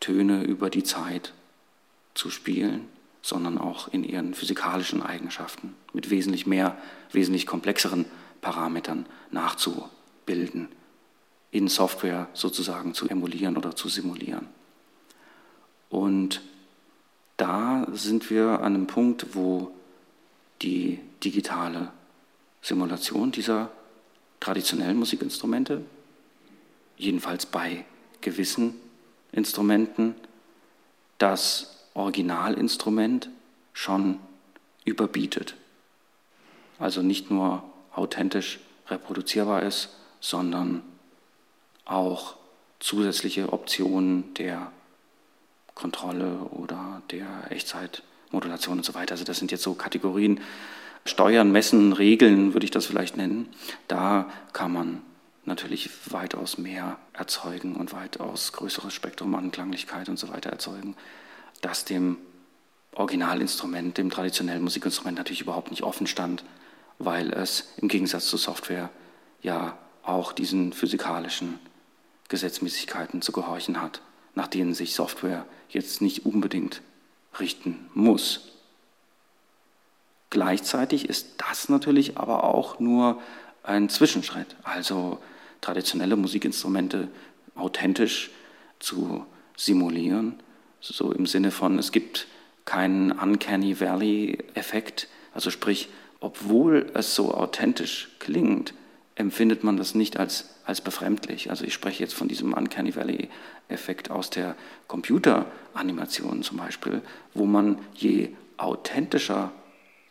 Töne 0.00 0.44
über 0.44 0.70
die 0.70 0.84
Zeit 0.84 1.32
zu 2.14 2.30
spielen, 2.30 2.88
sondern 3.22 3.56
auch 3.56 3.88
in 3.88 4.04
ihren 4.04 4.34
physikalischen 4.34 5.02
Eigenschaften 5.02 5.74
mit 5.92 6.10
wesentlich 6.10 6.46
mehr, 6.46 6.76
wesentlich 7.10 7.46
komplexeren 7.46 8.04
Parametern 8.42 9.06
nachzubilden, 9.30 10.68
in 11.50 11.68
Software 11.68 12.28
sozusagen 12.34 12.92
zu 12.92 13.08
emulieren 13.08 13.56
oder 13.56 13.74
zu 13.74 13.88
simulieren. 13.88 14.48
Und 15.88 16.42
da 17.36 17.86
sind 17.92 18.28
wir 18.28 18.60
an 18.60 18.74
einem 18.74 18.86
Punkt, 18.86 19.34
wo 19.34 19.70
die 20.60 21.00
digitale 21.22 21.92
Simulation 22.60 23.32
dieser 23.32 23.70
traditionellen 24.40 24.98
Musikinstrumente, 24.98 25.82
jedenfalls 26.96 27.46
bei 27.46 27.84
gewissen 28.24 28.74
Instrumenten 29.30 30.16
das 31.18 31.86
Originalinstrument 31.94 33.28
schon 33.72 34.18
überbietet. 34.84 35.54
Also 36.78 37.02
nicht 37.02 37.30
nur 37.30 37.62
authentisch 37.94 38.58
reproduzierbar 38.88 39.62
ist, 39.62 39.90
sondern 40.20 40.82
auch 41.84 42.36
zusätzliche 42.80 43.52
Optionen 43.52 44.34
der 44.34 44.72
Kontrolle 45.74 46.34
oder 46.50 47.02
der 47.10 47.50
Echtzeitmodulation 47.50 48.78
und 48.78 48.84
so 48.84 48.94
weiter. 48.94 49.12
Also 49.12 49.24
das 49.24 49.38
sind 49.38 49.52
jetzt 49.52 49.62
so 49.62 49.74
Kategorien. 49.74 50.40
Steuern, 51.04 51.52
Messen, 51.52 51.92
Regeln 51.92 52.54
würde 52.54 52.64
ich 52.64 52.70
das 52.70 52.86
vielleicht 52.86 53.16
nennen. 53.16 53.48
Da 53.88 54.30
kann 54.52 54.72
man 54.72 55.02
natürlich 55.46 55.90
weitaus 56.12 56.58
mehr 56.58 56.98
erzeugen 57.12 57.76
und 57.76 57.92
weitaus 57.92 58.52
größeres 58.52 58.92
Spektrum 58.92 59.34
an 59.34 59.50
Klanglichkeit 59.50 60.08
und 60.08 60.18
so 60.18 60.28
weiter 60.28 60.50
erzeugen, 60.50 60.96
das 61.60 61.84
dem 61.84 62.18
Originalinstrument, 62.94 63.98
dem 63.98 64.10
traditionellen 64.10 64.62
Musikinstrument 64.62 65.18
natürlich 65.18 65.40
überhaupt 65.40 65.70
nicht 65.70 65.82
offen 65.82 66.06
stand, 66.06 66.44
weil 66.98 67.32
es 67.32 67.72
im 67.76 67.88
Gegensatz 67.88 68.26
zur 68.26 68.38
Software 68.38 68.90
ja 69.42 69.76
auch 70.02 70.32
diesen 70.32 70.72
physikalischen 70.72 71.58
Gesetzmäßigkeiten 72.28 73.22
zu 73.22 73.32
gehorchen 73.32 73.80
hat, 73.80 74.00
nach 74.34 74.46
denen 74.46 74.74
sich 74.74 74.94
Software 74.94 75.44
jetzt 75.68 76.00
nicht 76.00 76.24
unbedingt 76.24 76.82
richten 77.38 77.90
muss. 77.94 78.52
Gleichzeitig 80.30 81.08
ist 81.08 81.34
das 81.38 81.68
natürlich 81.68 82.16
aber 82.16 82.44
auch 82.44 82.80
nur 82.80 83.20
ein 83.62 83.88
Zwischenschritt. 83.88 84.56
Also 84.62 85.20
traditionelle 85.64 86.16
Musikinstrumente 86.16 87.08
authentisch 87.54 88.30
zu 88.80 89.24
simulieren, 89.56 90.34
so 90.80 91.10
im 91.12 91.26
Sinne 91.26 91.50
von, 91.50 91.78
es 91.78 91.90
gibt 91.90 92.26
keinen 92.66 93.12
Uncanny 93.12 93.80
Valley-Effekt, 93.80 95.08
also 95.32 95.50
sprich, 95.50 95.88
obwohl 96.20 96.90
es 96.94 97.14
so 97.14 97.32
authentisch 97.32 98.10
klingt, 98.18 98.74
empfindet 99.14 99.64
man 99.64 99.76
das 99.76 99.94
nicht 99.94 100.18
als, 100.18 100.50
als 100.64 100.80
befremdlich. 100.80 101.50
Also 101.50 101.64
ich 101.64 101.72
spreche 101.72 102.02
jetzt 102.02 102.14
von 102.14 102.28
diesem 102.28 102.52
Uncanny 102.52 102.94
Valley-Effekt 102.94 104.10
aus 104.10 104.28
der 104.30 104.56
Computeranimation 104.86 106.42
zum 106.42 106.58
Beispiel, 106.58 107.00
wo 107.32 107.46
man 107.46 107.78
je 107.94 108.30
authentischer 108.56 109.52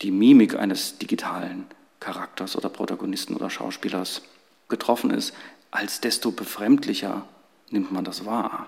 die 0.01 0.11
Mimik 0.11 0.55
eines 0.57 0.97
digitalen 0.97 1.65
Charakters 1.99 2.55
oder 2.55 2.69
Protagonisten 2.69 3.35
oder 3.35 3.49
Schauspielers 3.49 4.23
getroffen 4.73 5.11
ist, 5.11 5.33
als 5.69 6.01
desto 6.01 6.31
befremdlicher 6.31 7.27
nimmt 7.69 7.91
man 7.91 8.03
das 8.03 8.25
wahr. 8.25 8.67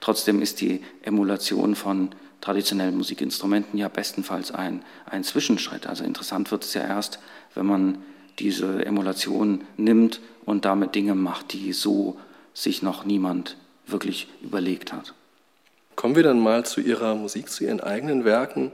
Trotzdem 0.00 0.40
ist 0.40 0.60
die 0.60 0.80
Emulation 1.02 1.74
von 1.74 2.10
traditionellen 2.40 2.96
Musikinstrumenten 2.96 3.78
ja 3.78 3.88
bestenfalls 3.88 4.52
ein, 4.52 4.84
ein 5.06 5.24
Zwischenschritt. 5.24 5.88
Also 5.88 6.04
interessant 6.04 6.52
wird 6.52 6.62
es 6.64 6.74
ja 6.74 6.82
erst, 6.82 7.18
wenn 7.54 7.66
man 7.66 7.98
diese 8.38 8.84
Emulation 8.84 9.64
nimmt 9.76 10.20
und 10.44 10.64
damit 10.64 10.94
Dinge 10.94 11.16
macht, 11.16 11.52
die 11.52 11.72
so 11.72 12.18
sich 12.52 12.82
noch 12.82 13.04
niemand 13.04 13.56
wirklich 13.86 14.28
überlegt 14.40 14.92
hat. 14.92 15.14
Kommen 15.96 16.14
wir 16.16 16.22
dann 16.22 16.38
mal 16.38 16.64
zu 16.64 16.80
Ihrer 16.80 17.14
Musik, 17.16 17.48
zu 17.48 17.64
Ihren 17.64 17.80
eigenen 17.80 18.24
Werken. 18.24 18.72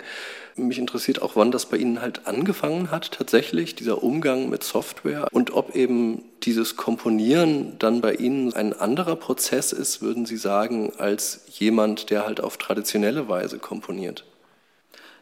Mich 0.66 0.78
interessiert 0.78 1.22
auch, 1.22 1.36
wann 1.36 1.50
das 1.50 1.66
bei 1.66 1.76
Ihnen 1.76 2.00
halt 2.00 2.26
angefangen 2.26 2.90
hat, 2.90 3.12
tatsächlich, 3.12 3.74
dieser 3.74 4.02
Umgang 4.02 4.48
mit 4.48 4.62
Software 4.64 5.28
und 5.32 5.52
ob 5.52 5.74
eben 5.74 6.22
dieses 6.42 6.76
Komponieren 6.76 7.78
dann 7.78 8.00
bei 8.00 8.14
Ihnen 8.14 8.52
ein 8.54 8.72
anderer 8.72 9.16
Prozess 9.16 9.72
ist, 9.72 10.02
würden 10.02 10.26
Sie 10.26 10.36
sagen, 10.36 10.92
als 10.98 11.42
jemand, 11.50 12.10
der 12.10 12.24
halt 12.24 12.40
auf 12.40 12.56
traditionelle 12.56 13.28
Weise 13.28 13.58
komponiert. 13.58 14.24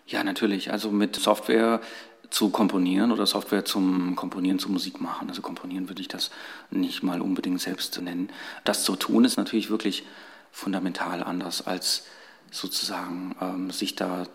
Ja, 0.07 0.25
natürlich. 0.25 0.73
Also 0.73 0.91
mit 0.91 1.17
Software 1.17 1.81
zu 2.31 2.51
komponieren 2.51 3.13
oder 3.13 3.27
Software 3.27 3.65
zum 3.65 4.17
Komponieren, 4.17 4.59
zu 4.59 4.71
Musik 4.71 5.01
machen. 5.01 5.29
Also 5.29 5.43
komponieren 5.43 5.89
würde 5.89 6.03
ich 6.03 6.09
das 6.09 6.31
nicht 6.71 7.03
mal 7.03 7.21
unbedingt 7.21 7.61
selbst 7.61 8.01
nennen. 8.01 8.31
Das 8.65 8.85
zu 8.85 8.97
tun 8.97 9.25
ist 9.25 9.37
natürlich 9.37 9.71
wirklich 9.71 10.05
fundamental 10.51 11.23
anders 11.23 11.67
als 11.67 12.07
sozusagen 12.51 13.35
ähm, 13.41 13.71
sich 13.71 13.95
da 13.95 14.27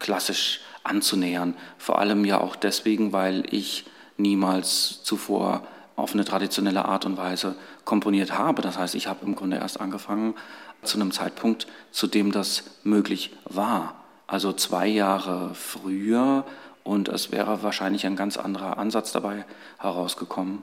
klassisch 0.00 0.60
anzunähern. 0.84 1.54
Vor 1.76 1.98
allem 1.98 2.24
ja 2.24 2.40
auch 2.40 2.56
deswegen, 2.56 3.12
weil 3.12 3.44
ich 3.50 3.84
niemals 4.16 5.02
zuvor 5.02 5.66
auf 5.96 6.14
eine 6.14 6.24
traditionelle 6.24 6.84
Art 6.84 7.06
und 7.06 7.16
Weise 7.16 7.56
komponiert 7.84 8.36
habe. 8.38 8.62
Das 8.62 8.78
heißt, 8.78 8.94
ich 8.94 9.06
habe 9.08 9.24
im 9.24 9.34
Grunde 9.34 9.56
erst 9.56 9.80
angefangen 9.80 10.34
zu 10.82 10.96
einem 10.96 11.10
Zeitpunkt, 11.10 11.66
zu 11.90 12.06
dem 12.06 12.30
das 12.32 12.64
möglich 12.84 13.34
war. 13.44 13.94
Also 14.26 14.52
zwei 14.52 14.86
Jahre 14.86 15.54
früher 15.54 16.44
und 16.84 17.08
es 17.08 17.32
wäre 17.32 17.62
wahrscheinlich 17.62 18.06
ein 18.06 18.16
ganz 18.16 18.36
anderer 18.36 18.78
Ansatz 18.78 19.12
dabei 19.12 19.44
herausgekommen. 19.78 20.62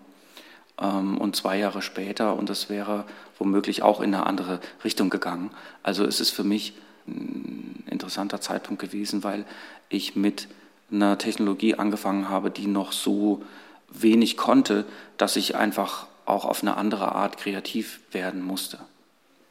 Ähm, 0.80 1.18
und 1.18 1.36
zwei 1.36 1.58
Jahre 1.58 1.82
später 1.82 2.36
und 2.36 2.50
es 2.50 2.70
wäre 2.70 3.06
womöglich 3.38 3.84
auch 3.84 4.02
in 4.02 4.14
eine 4.14 4.26
andere 4.26 4.60
Richtung 4.84 5.10
gegangen. 5.10 5.52
Also 5.84 6.06
es 6.06 6.20
ist 6.20 6.32
für 6.32 6.44
mich 6.44 6.74
ein 7.08 7.84
interessanter 7.90 8.42
Zeitpunkt 8.42 8.82
gewesen, 8.82 9.24
weil 9.24 9.46
ich 9.90 10.16
mit 10.16 10.48
einer 10.92 11.18
Technologie 11.18 11.76
angefangen 11.76 12.30
habe, 12.30 12.52
die 12.52 12.68
noch 12.68 12.92
so 12.92 13.44
wenig 13.90 14.38
konnte, 14.38 14.86
dass 15.18 15.36
ich 15.36 15.56
einfach 15.56 16.08
auch 16.26 16.46
auf 16.46 16.62
eine 16.62 16.78
andere 16.78 17.14
Art 17.14 17.38
kreativ 17.38 18.00
werden 18.12 18.44
musste. 18.44 18.80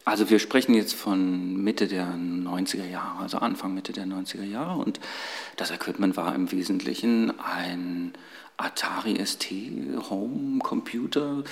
Also 0.05 0.29
wir 0.29 0.39
sprechen 0.39 0.75
jetzt 0.75 0.95
von 0.95 1.57
Mitte 1.57 1.89
der 1.89 2.07
90er 2.07 2.87
Jahre, 2.87 3.23
also 3.23 3.39
Anfang 3.39 3.73
Mitte 3.73 3.95
der 3.95 4.05
90er 4.05 4.45
Jahre. 4.45 4.79
Und 4.79 5.01
das 5.57 5.71
Equipment 5.71 6.17
war 6.19 6.35
im 6.35 6.53
Wesentlichen 6.53 7.33
ein 7.41 8.13
Atari 8.59 9.19
ST 9.25 9.51
Home 10.11 10.59
Computer, 10.59 11.43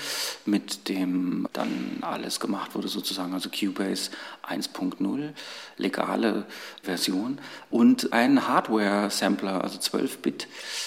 mit 0.45 0.91
dem 0.91 1.49
dann 1.55 1.99
alles 2.03 2.41
gemacht 2.41 2.75
wurde 2.75 2.89
sozusagen, 2.89 3.33
also 3.33 3.49
Cubase 3.49 4.11
1.0, 4.47 5.31
legale 5.79 6.45
Version. 6.83 7.39
Und 7.71 8.13
ein 8.13 8.47
Hardware 8.47 9.11
Sampler, 9.11 9.65
also 9.65 9.79
12-Bit 9.79 10.47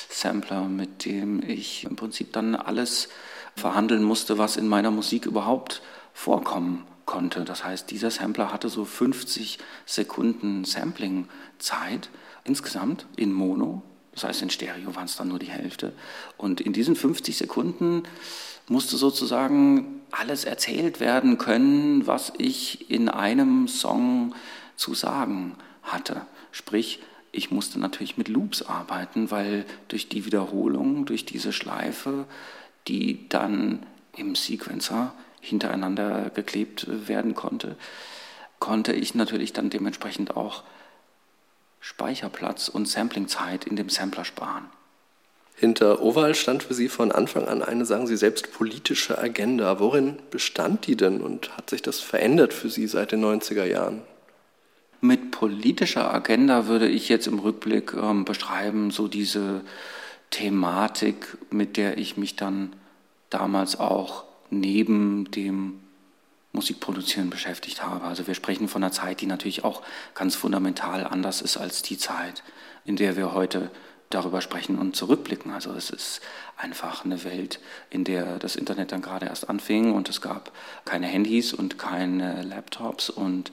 Sampler, 0.09 0.65
mit 0.65 1.05
dem 1.05 1.41
ich 1.41 1.83
im 1.83 1.95
Prinzip 1.95 2.31
dann 2.31 2.55
alles 2.55 3.09
verhandeln 3.55 4.03
musste, 4.03 4.37
was 4.37 4.55
in 4.55 4.67
meiner 4.67 4.91
Musik 4.91 5.25
überhaupt 5.25 5.81
vorkommen 6.13 6.85
konnte. 7.05 7.45
Das 7.45 7.63
heißt, 7.63 7.91
dieser 7.91 8.11
Sampler 8.11 8.51
hatte 8.51 8.69
so 8.69 8.85
50 8.85 9.59
Sekunden 9.85 10.65
Sampling-Zeit 10.65 12.09
insgesamt 12.43 13.05
in 13.15 13.33
Mono. 13.33 13.83
Das 14.13 14.23
heißt, 14.23 14.41
in 14.41 14.49
Stereo 14.49 14.95
waren 14.95 15.05
es 15.05 15.17
dann 15.17 15.27
nur 15.27 15.39
die 15.39 15.49
Hälfte. 15.49 15.93
Und 16.37 16.61
in 16.61 16.73
diesen 16.73 16.95
50 16.95 17.37
Sekunden 17.37 18.03
musste 18.67 18.97
sozusagen 18.97 20.01
alles 20.11 20.45
erzählt 20.45 20.99
werden 20.99 21.37
können, 21.37 22.07
was 22.07 22.33
ich 22.37 22.89
in 22.89 23.09
einem 23.09 23.67
Song 23.67 24.33
zu 24.75 24.93
sagen 24.93 25.55
hatte. 25.83 26.21
Sprich, 26.51 27.01
ich 27.31 27.51
musste 27.51 27.79
natürlich 27.79 28.17
mit 28.17 28.29
Loops 28.29 28.61
arbeiten, 28.61 29.29
weil 29.29 29.65
durch 29.89 30.07
die 30.07 30.25
Wiederholung, 30.25 31.05
durch 31.05 31.25
diese 31.25 31.51
Schleife, 31.51 32.25
die 32.87 33.27
dann 33.27 33.85
im 34.15 34.35
Sequencer 34.35 35.13
hintereinander 35.45 36.31
geklebt 36.33 36.87
werden 36.89 37.35
konnte, 37.35 37.75
konnte 38.59 38.93
ich 38.93 39.15
natürlich 39.15 39.53
dann 39.53 39.69
dementsprechend 39.69 40.35
auch 40.35 40.63
Speicherplatz 41.79 42.67
und 42.67 42.87
Samplingzeit 42.87 43.65
in 43.65 43.75
dem 43.75 43.89
Sampler 43.89 44.25
sparen. 44.25 44.65
Hinter 45.57 46.01
Oval 46.01 46.35
stand 46.35 46.63
für 46.63 46.73
Sie 46.73 46.89
von 46.89 47.11
Anfang 47.13 47.47
an 47.47 47.61
eine, 47.61 47.85
sagen 47.85 48.07
Sie 48.07 48.17
selbst, 48.17 48.51
politische 48.51 49.17
Agenda. 49.17 49.79
Worin 49.79 50.17
bestand 50.29 50.85
die 50.87 50.97
denn 50.97 51.21
und 51.21 51.55
hat 51.55 51.69
sich 51.69 51.81
das 51.81 52.01
verändert 52.01 52.53
für 52.53 52.69
Sie 52.69 52.87
seit 52.87 53.13
den 53.13 53.23
90er 53.23 53.63
Jahren? 53.63 54.01
Mit 54.99 55.31
politischer 55.31 56.13
Agenda 56.13 56.67
würde 56.67 56.89
ich 56.89 57.07
jetzt 57.07 57.27
im 57.27 57.39
Rückblick 57.39 57.93
ähm, 57.93 58.25
beschreiben, 58.25 58.91
so 58.91 59.07
diese 59.07 59.61
Thematik, 60.29 61.37
mit 61.51 61.77
der 61.77 61.97
ich 61.97 62.17
mich 62.17 62.35
dann 62.35 62.73
damals 63.29 63.79
auch 63.79 64.24
neben 64.49 65.29
dem 65.31 65.79
Musikproduzieren 66.51 67.29
beschäftigt 67.29 67.83
habe. 67.83 68.05
Also 68.05 68.27
wir 68.27 68.33
sprechen 68.33 68.67
von 68.67 68.83
einer 68.83 68.91
Zeit, 68.91 69.21
die 69.21 69.25
natürlich 69.25 69.63
auch 69.63 69.81
ganz 70.13 70.35
fundamental 70.35 71.05
anders 71.05 71.41
ist 71.41 71.57
als 71.57 71.81
die 71.81 71.97
Zeit, 71.97 72.43
in 72.85 72.95
der 72.95 73.15
wir 73.17 73.33
heute 73.33 73.69
darüber 74.09 74.41
sprechen 74.41 74.77
und 74.77 74.95
zurückblicken. 74.95 75.51
Also 75.51 75.73
es 75.73 75.89
ist 75.89 76.21
einfach 76.57 77.03
eine 77.05 77.23
Welt, 77.23 77.59
in 77.89 78.03
der 78.03 78.39
das 78.39 78.55
Internet 78.55 78.91
dann 78.91 79.01
gerade 79.01 79.25
erst 79.25 79.49
anfing 79.49 79.93
und 79.93 80.09
es 80.09 80.21
gab 80.21 80.51
keine 80.85 81.07
Handys 81.07 81.53
und 81.53 81.77
keine 81.77 82.43
Laptops 82.43 83.09
und 83.09 83.51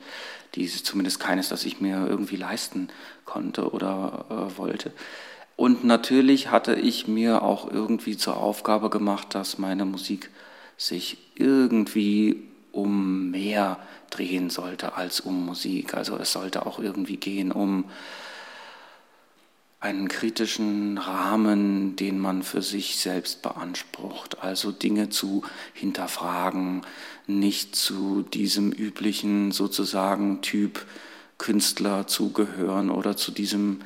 diese 0.54 0.82
zumindest 0.82 1.18
keines, 1.18 1.48
das 1.48 1.64
ich 1.64 1.80
mir 1.80 2.06
irgendwie 2.06 2.36
leisten 2.36 2.88
konnte 3.24 3.70
oder 3.72 4.26
äh, 4.28 4.58
wollte. 4.58 4.92
Und 5.56 5.84
natürlich 5.84 6.50
hatte 6.50 6.74
ich 6.74 7.08
mir 7.08 7.42
auch 7.42 7.70
irgendwie 7.70 8.16
zur 8.16 8.36
Aufgabe 8.36 8.90
gemacht, 8.90 9.34
dass 9.34 9.58
meine 9.58 9.84
Musik 9.84 10.30
sich 10.86 11.18
irgendwie 11.34 12.42
um 12.72 13.30
mehr 13.30 13.78
drehen 14.10 14.50
sollte 14.50 14.94
als 14.94 15.20
um 15.20 15.46
Musik. 15.46 15.94
Also 15.94 16.16
es 16.16 16.32
sollte 16.32 16.66
auch 16.66 16.78
irgendwie 16.78 17.16
gehen 17.16 17.52
um 17.52 17.84
einen 19.80 20.06
kritischen 20.06 20.96
Rahmen, 20.96 21.96
den 21.96 22.18
man 22.18 22.44
für 22.44 22.62
sich 22.62 22.98
selbst 22.98 23.42
beansprucht. 23.42 24.40
Also 24.40 24.70
Dinge 24.70 25.08
zu 25.08 25.42
hinterfragen, 25.74 26.82
nicht 27.26 27.74
zu 27.74 28.22
diesem 28.22 28.70
üblichen 28.70 29.50
sozusagen 29.50 30.40
Typ 30.40 30.86
Künstler 31.38 32.06
zu 32.06 32.30
gehören 32.30 32.90
oder 32.90 33.16
zu 33.16 33.32
diesem 33.32 33.80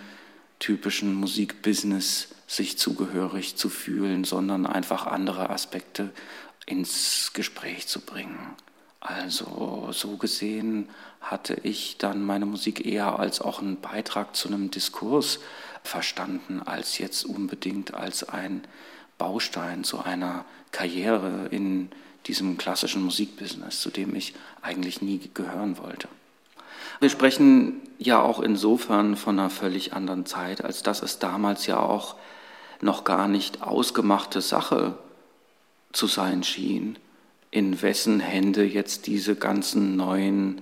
typischen 0.59 1.15
Musikbusiness 1.15 2.29
sich 2.47 2.77
zugehörig 2.79 3.57
zu 3.57 3.71
fühlen, 3.71 4.25
sondern 4.25 4.67
einfach 4.67 5.07
andere 5.07 5.49
Aspekte 5.49 6.11
ins 6.67 7.33
Gespräch 7.33 7.87
zu 7.87 8.01
bringen. 8.01 8.55
Also 9.01 9.89
so 9.93 10.17
gesehen 10.17 10.89
hatte 11.21 11.55
ich 11.63 11.97
dann 11.99 12.25
meine 12.25 12.47
Musik 12.47 12.85
eher 12.85 13.19
als 13.19 13.41
auch 13.41 13.61
einen 13.61 13.81
Beitrag 13.81 14.35
zu 14.35 14.49
einem 14.49 14.71
Diskurs 14.71 15.39
verstanden, 15.85 16.61
als 16.65 16.99
jetzt 16.99 17.25
unbedingt 17.25 17.95
als 17.95 18.29
ein 18.29 18.63
Baustein 19.17 19.85
zu 19.85 20.01
einer 20.01 20.45
Karriere 20.73 21.47
in 21.51 21.91
diesem 22.27 22.59
klassischen 22.59 23.03
Musikbusiness, 23.05 23.81
zu 23.81 23.91
dem 23.91 24.15
ich 24.15 24.35
eigentlich 24.61 25.01
nie 25.01 25.31
gehören 25.33 25.79
wollte. 25.79 26.09
Wir 26.99 27.11
sprechen 27.11 27.81
ja 27.99 28.21
auch 28.21 28.41
insofern 28.41 29.17
von 29.17 29.39
einer 29.39 29.51
völlig 29.51 29.93
anderen 29.93 30.27
Zeit, 30.27 30.65
als 30.65 30.83
dass 30.83 31.03
es 31.03 31.19
damals 31.19 31.67
ja 31.67 31.79
auch 31.79 32.17
noch 32.81 33.05
gar 33.05 33.29
nicht 33.29 33.63
ausgemachte 33.63 34.41
Sache 34.41 34.99
zu 35.97 36.07
sein 36.07 36.43
schien, 36.43 36.99
in 37.51 37.81
wessen 37.81 38.21
Hände 38.21 38.65
jetzt 38.65 39.07
diese 39.07 39.35
ganzen 39.35 39.97
neuen 39.97 40.61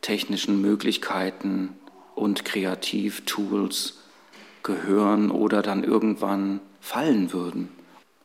technischen 0.00 0.60
Möglichkeiten 0.60 1.76
und 2.14 2.44
Kreativtools 2.44 3.98
gehören 4.62 5.30
oder 5.30 5.62
dann 5.62 5.84
irgendwann 5.84 6.60
fallen 6.80 7.32
würden 7.32 7.68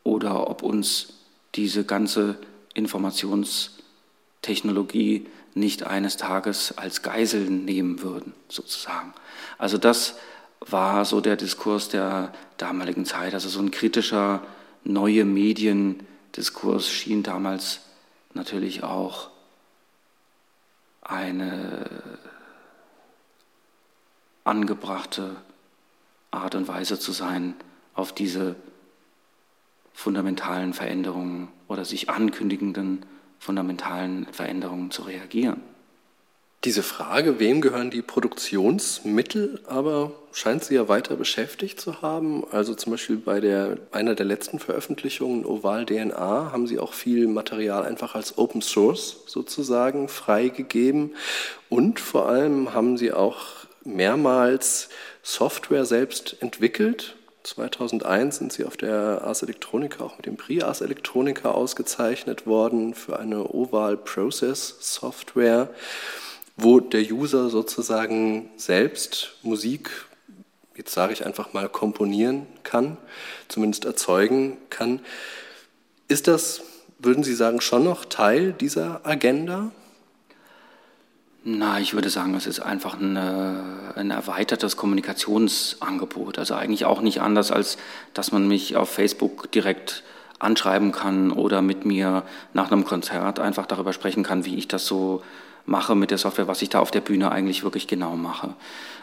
oder 0.03 0.49
ob 0.49 0.63
uns 0.63 1.13
diese 1.53 1.85
ganze 1.85 2.39
Informationstechnologie 2.73 5.27
nicht 5.53 5.83
eines 5.83 6.17
Tages 6.17 6.77
als 6.77 7.03
Geisel 7.03 7.49
nehmen 7.49 8.01
würden, 8.01 8.33
sozusagen. 8.49 9.13
Also 9.57 9.77
das 9.77 10.17
war 10.59 11.05
so 11.05 11.21
der 11.21 11.37
Diskurs 11.37 11.87
der 11.89 12.33
damaligen 12.57 13.05
Zeit, 13.05 13.33
also 13.33 13.47
so 13.47 13.59
ein 13.59 13.71
kritischer 13.71 14.45
neue 14.83 15.23
Medien 15.23 16.01
Diskurs 16.35 16.89
schien 16.89 17.23
damals 17.23 17.81
natürlich 18.33 18.83
auch 18.83 19.29
eine 21.01 21.89
angebrachte 24.43 25.35
Art 26.31 26.55
und 26.55 26.67
Weise 26.67 26.99
zu 26.99 27.11
sein, 27.11 27.55
auf 27.93 28.13
diese 28.13 28.55
fundamentalen 29.93 30.73
Veränderungen 30.73 31.47
oder 31.67 31.85
sich 31.85 32.09
ankündigenden 32.09 33.05
fundamentalen 33.39 34.25
Veränderungen 34.33 34.91
zu 34.91 35.03
reagieren. 35.03 35.61
Diese 36.65 36.81
Frage, 36.81 37.39
wem 37.39 37.61
gehören 37.61 37.91
die 37.91 38.01
Produktionsmittel, 38.01 39.59
aber 39.67 40.13
scheint 40.31 40.63
Sie 40.63 40.73
ja 40.73 40.87
weiter 40.87 41.15
beschäftigt 41.15 41.79
zu 41.79 42.01
haben. 42.01 42.43
Also 42.49 42.73
zum 42.73 42.93
Beispiel 42.93 43.17
bei 43.17 43.39
der, 43.39 43.77
einer 43.91 44.15
der 44.15 44.25
letzten 44.25 44.57
Veröffentlichungen, 44.57 45.45
Oval 45.45 45.85
DNA, 45.85 46.51
haben 46.51 46.65
Sie 46.65 46.79
auch 46.79 46.93
viel 46.93 47.27
Material 47.27 47.85
einfach 47.85 48.15
als 48.15 48.39
Open 48.39 48.63
Source 48.63 49.17
sozusagen 49.27 50.07
freigegeben. 50.07 51.13
Und 51.69 51.99
vor 51.99 52.27
allem 52.27 52.73
haben 52.73 52.97
Sie 52.97 53.13
auch 53.13 53.67
mehrmals 53.83 54.89
Software 55.21 55.85
selbst 55.85 56.37
entwickelt. 56.39 57.15
2001 57.43 58.37
sind 58.37 58.51
Sie 58.51 58.65
auf 58.65 58.75
der 58.75 59.21
Ars 59.23 59.43
Electronica, 59.43 60.03
auch 60.03 60.17
mit 60.17 60.25
dem 60.25 60.35
Prix 60.35 60.63
Ars 60.63 60.81
Electronica 60.81 61.51
ausgezeichnet 61.51 62.47
worden 62.47 62.95
für 62.95 63.19
eine 63.19 63.53
Oval 63.53 63.97
Process 63.97 64.77
Software 64.79 65.69
wo 66.57 66.79
der 66.79 67.01
User 67.01 67.49
sozusagen 67.49 68.49
selbst 68.57 69.35
Musik, 69.43 69.89
jetzt 70.75 70.93
sage 70.93 71.13
ich 71.13 71.25
einfach 71.25 71.53
mal, 71.53 71.69
komponieren 71.69 72.45
kann, 72.63 72.97
zumindest 73.47 73.85
erzeugen 73.85 74.57
kann. 74.69 74.99
Ist 76.07 76.27
das, 76.27 76.61
würden 76.99 77.23
Sie 77.23 77.35
sagen, 77.35 77.61
schon 77.61 77.83
noch 77.83 78.05
Teil 78.05 78.53
dieser 78.53 79.05
Agenda? 79.05 79.71
Na, 81.43 81.79
ich 81.79 81.93
würde 81.93 82.09
sagen, 82.09 82.33
es 82.33 82.47
ist 82.47 82.59
einfach 82.59 82.99
eine, 82.99 83.93
ein 83.95 84.09
erweitertes 84.09 84.77
Kommunikationsangebot. 84.77 86.39
Also 86.39 86.55
eigentlich 86.55 86.85
auch 86.85 87.01
nicht 87.01 87.21
anders, 87.21 87.51
als 87.51 87.77
dass 88.13 88.31
man 88.31 88.47
mich 88.47 88.75
auf 88.75 88.89
Facebook 88.89 89.51
direkt 89.51 90.03
anschreiben 90.39 90.91
kann 90.91 91.31
oder 91.31 91.61
mit 91.61 91.85
mir 91.85 92.23
nach 92.53 92.71
einem 92.71 92.83
Konzert 92.83 93.39
einfach 93.39 93.67
darüber 93.67 93.93
sprechen 93.93 94.23
kann, 94.23 94.45
wie 94.45 94.55
ich 94.55 94.67
das 94.67 94.85
so 94.87 95.21
mache 95.65 95.95
mit 95.95 96.11
der 96.11 96.17
Software, 96.17 96.47
was 96.47 96.61
ich 96.61 96.69
da 96.69 96.79
auf 96.79 96.91
der 96.91 97.01
Bühne 97.01 97.31
eigentlich 97.31 97.63
wirklich 97.63 97.87
genau 97.87 98.15
mache. 98.15 98.55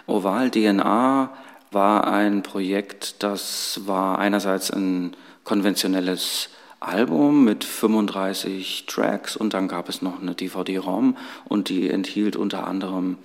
Oval 0.06 0.50
DNA 0.50 1.30
war 1.70 2.06
ein 2.06 2.42
Projekt, 2.42 3.22
das 3.22 3.80
war 3.86 4.18
einerseits 4.18 4.70
ein 4.70 5.16
konventionelles 5.44 6.50
Album 6.80 7.44
mit 7.44 7.64
35 7.64 8.86
Tracks 8.86 9.36
und 9.36 9.54
dann 9.54 9.68
gab 9.68 9.88
es 9.88 10.02
noch 10.02 10.20
eine 10.20 10.34
DVD-ROM 10.34 11.16
und 11.44 11.68
die 11.68 11.88
enthielt 11.88 12.36
unter 12.36 12.66
anderem 12.66 13.18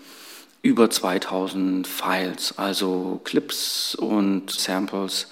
über 0.61 0.89
2000 0.89 1.87
Files, 1.87 2.57
also 2.57 3.21
Clips 3.23 3.95
und 3.95 4.51
Samples, 4.51 5.27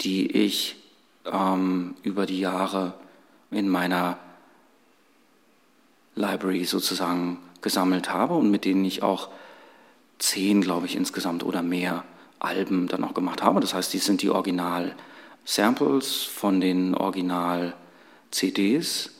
die 0.00 0.30
ich 0.30 0.76
ähm, 1.30 1.94
über 2.02 2.26
die 2.26 2.40
Jahre 2.40 2.94
in 3.50 3.68
meiner 3.68 4.18
Library 6.14 6.64
sozusagen 6.64 7.38
gesammelt 7.60 8.12
habe 8.12 8.34
und 8.34 8.50
mit 8.50 8.64
denen 8.64 8.84
ich 8.84 9.02
auch 9.02 9.28
zehn, 10.18 10.60
glaube 10.60 10.86
ich, 10.86 10.96
insgesamt 10.96 11.44
oder 11.44 11.62
mehr 11.62 12.04
Alben 12.38 12.86
dann 12.88 13.04
auch 13.04 13.14
gemacht 13.14 13.42
habe. 13.42 13.60
Das 13.60 13.74
heißt, 13.74 13.92
die 13.92 13.98
sind 13.98 14.22
die 14.22 14.30
Original-Samples 14.30 16.22
von 16.24 16.60
den 16.60 16.94
Original-CDs 16.94 19.10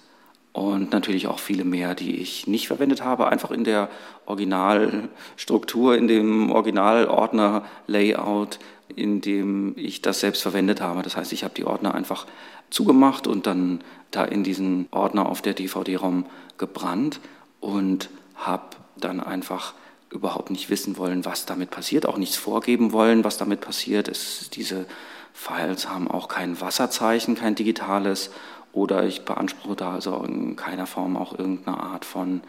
und 0.53 0.93
natürlich 0.93 1.27
auch 1.27 1.39
viele 1.39 1.65
mehr, 1.65 1.95
die 1.95 2.17
ich 2.17 2.47
nicht 2.47 2.69
verwendet 2.69 3.03
habe, 3.03 3.29
einfach 3.29 3.51
in 3.51 3.65
der 3.65 3.89
Originalstruktur, 4.27 5.97
in 5.97 6.09
dem 6.09 6.51
Originalordner-Layout, 6.51 8.59
in 8.95 9.23
dem 9.23 9.73
ich 9.77 10.03
das 10.03 10.21
selbst 10.21 10.43
verwendet 10.43 10.83
habe. 10.83 11.01
Das 11.03 11.17
heißt, 11.17 11.33
ich 11.33 11.45
habe 11.45 11.55
die 11.55 11.65
Ordner 11.65 11.95
einfach 11.95 12.27
zugemacht 12.69 13.27
und 13.27 13.47
dann 13.47 13.81
da 14.11 14.25
in 14.25 14.45
diesen 14.45 14.89
Ordner 14.91 15.27
auf 15.27 15.41
der 15.41 15.55
DVD-ROM 15.55 16.27
gebrannt 16.59 17.21
und 17.61 18.11
habe 18.35 18.77
dann 18.97 19.21
einfach 19.21 19.73
überhaupt 20.11 20.51
nicht 20.51 20.69
wissen 20.69 20.99
wollen, 20.99 21.25
was 21.25 21.47
damit 21.47 21.71
passiert, 21.71 22.05
auch 22.07 22.19
nichts 22.19 22.37
vorgeben 22.37 22.93
wollen, 22.93 23.25
was 23.25 23.39
damit 23.39 23.63
passiert. 23.63 24.09
Es, 24.09 24.51
diese 24.51 24.85
Files 25.33 25.89
haben 25.89 26.11
auch 26.11 26.29
kein 26.29 26.61
Wasserzeichen, 26.61 27.35
kein 27.35 27.55
digitales 27.55 28.31
oder 28.73 29.05
ich 29.05 29.25
beanspruche 29.25 29.77
da 29.77 29.93
also 29.93 30.23
in 30.25 30.57
keiner 30.57 30.87
Form 30.87 31.17
auch 31.17 31.39
irgendeine 31.39 31.79
Art 31.79 32.05
von 32.05 32.41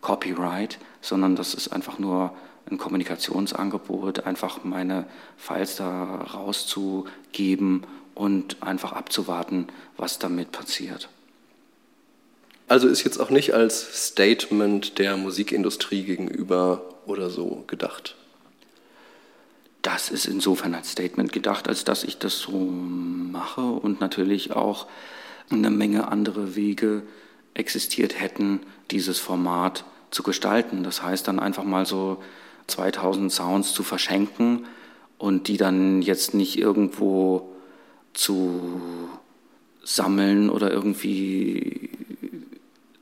Copyright, 0.00 0.78
sondern 1.00 1.36
das 1.36 1.54
ist 1.54 1.68
einfach 1.68 1.98
nur 1.98 2.34
ein 2.70 2.78
Kommunikationsangebot, 2.78 4.26
einfach 4.26 4.64
meine 4.64 5.06
Files 5.36 5.76
da 5.76 6.16
rauszugeben 6.16 7.86
und 8.14 8.62
einfach 8.62 8.92
abzuwarten, 8.92 9.66
was 9.96 10.18
damit 10.18 10.52
passiert. 10.52 11.08
Also 12.68 12.88
ist 12.88 13.04
jetzt 13.04 13.18
auch 13.18 13.30
nicht 13.30 13.52
als 13.52 14.08
Statement 14.08 14.98
der 14.98 15.16
Musikindustrie 15.16 16.04
gegenüber 16.04 16.82
oder 17.06 17.28
so 17.28 17.64
gedacht. 17.66 18.16
Das 19.82 20.08
ist 20.08 20.24
insofern 20.24 20.74
als 20.74 20.92
Statement 20.92 21.30
gedacht, 21.30 21.68
als 21.68 21.84
dass 21.84 22.04
ich 22.04 22.16
das 22.16 22.38
so 22.38 22.52
mache 22.52 23.60
und 23.60 24.00
natürlich 24.00 24.52
auch 24.52 24.86
eine 25.50 25.70
Menge 25.70 26.08
andere 26.08 26.56
Wege 26.56 27.02
existiert 27.54 28.20
hätten, 28.20 28.60
dieses 28.90 29.18
Format 29.18 29.84
zu 30.10 30.22
gestalten. 30.22 30.82
Das 30.82 31.02
heißt 31.02 31.26
dann 31.28 31.40
einfach 31.40 31.64
mal 31.64 31.86
so 31.86 32.22
2000 32.66 33.32
Sounds 33.32 33.72
zu 33.72 33.82
verschenken 33.82 34.66
und 35.18 35.48
die 35.48 35.56
dann 35.56 36.02
jetzt 36.02 36.34
nicht 36.34 36.58
irgendwo 36.58 37.50
zu 38.12 38.80
sammeln 39.82 40.50
oder 40.50 40.70
irgendwie 40.70 41.90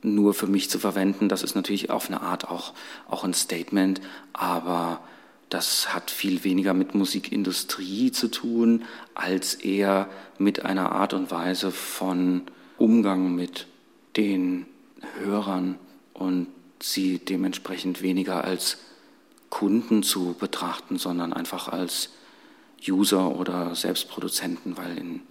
nur 0.01 0.33
für 0.33 0.47
mich 0.47 0.69
zu 0.69 0.79
verwenden. 0.79 1.29
Das 1.29 1.43
ist 1.43 1.55
natürlich 1.55 1.89
auf 1.89 2.07
eine 2.07 2.21
Art 2.21 2.49
auch, 2.49 2.73
auch 3.09 3.23
ein 3.23 3.33
Statement, 3.33 4.01
aber 4.33 5.01
das 5.49 5.93
hat 5.93 6.09
viel 6.09 6.43
weniger 6.43 6.73
mit 6.73 6.95
Musikindustrie 6.95 8.11
zu 8.11 8.29
tun, 8.29 8.83
als 9.13 9.53
eher 9.53 10.09
mit 10.37 10.65
einer 10.65 10.91
Art 10.91 11.13
und 11.13 11.31
Weise 11.31 11.71
von 11.71 12.43
Umgang 12.77 13.35
mit 13.35 13.67
den 14.17 14.65
Hörern 15.19 15.77
und 16.13 16.47
sie 16.81 17.19
dementsprechend 17.19 18.01
weniger 18.01 18.43
als 18.43 18.77
Kunden 19.49 20.03
zu 20.03 20.35
betrachten, 20.39 20.97
sondern 20.97 21.33
einfach 21.33 21.67
als 21.67 22.09
User 22.87 23.35
oder 23.35 23.75
Selbstproduzenten, 23.75 24.77
weil 24.77 24.97
in 24.97 25.21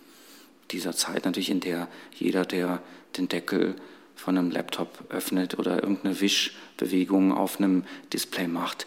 dieser 0.71 0.93
Zeit 0.93 1.25
natürlich, 1.25 1.51
in 1.51 1.61
der 1.61 1.89
jeder, 2.15 2.45
der 2.45 2.81
den 3.17 3.29
Deckel 3.29 3.77
von 4.15 4.39
einem 4.39 4.51
Laptop 4.51 5.05
öffnet 5.11 5.59
oder 5.59 5.83
irgendeine 5.83 6.21
Wischbewegung 6.21 7.33
auf 7.33 7.59
einem 7.59 7.85
Display 8.13 8.47
macht, 8.47 8.87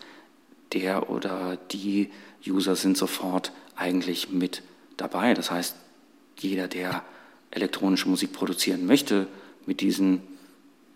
der 0.76 1.10
oder 1.10 1.58
die 1.72 2.12
User 2.46 2.76
sind 2.76 2.98
sofort 2.98 3.52
eigentlich 3.76 4.30
mit 4.30 4.62
dabei. 4.98 5.34
Das 5.34 5.50
heißt, 5.50 5.76
jeder, 6.38 6.68
der 6.68 7.04
elektronische 7.50 8.10
Musik 8.10 8.34
produzieren 8.34 8.86
möchte, 8.86 9.28
mit 9.66 9.82
diesen 9.82 10.22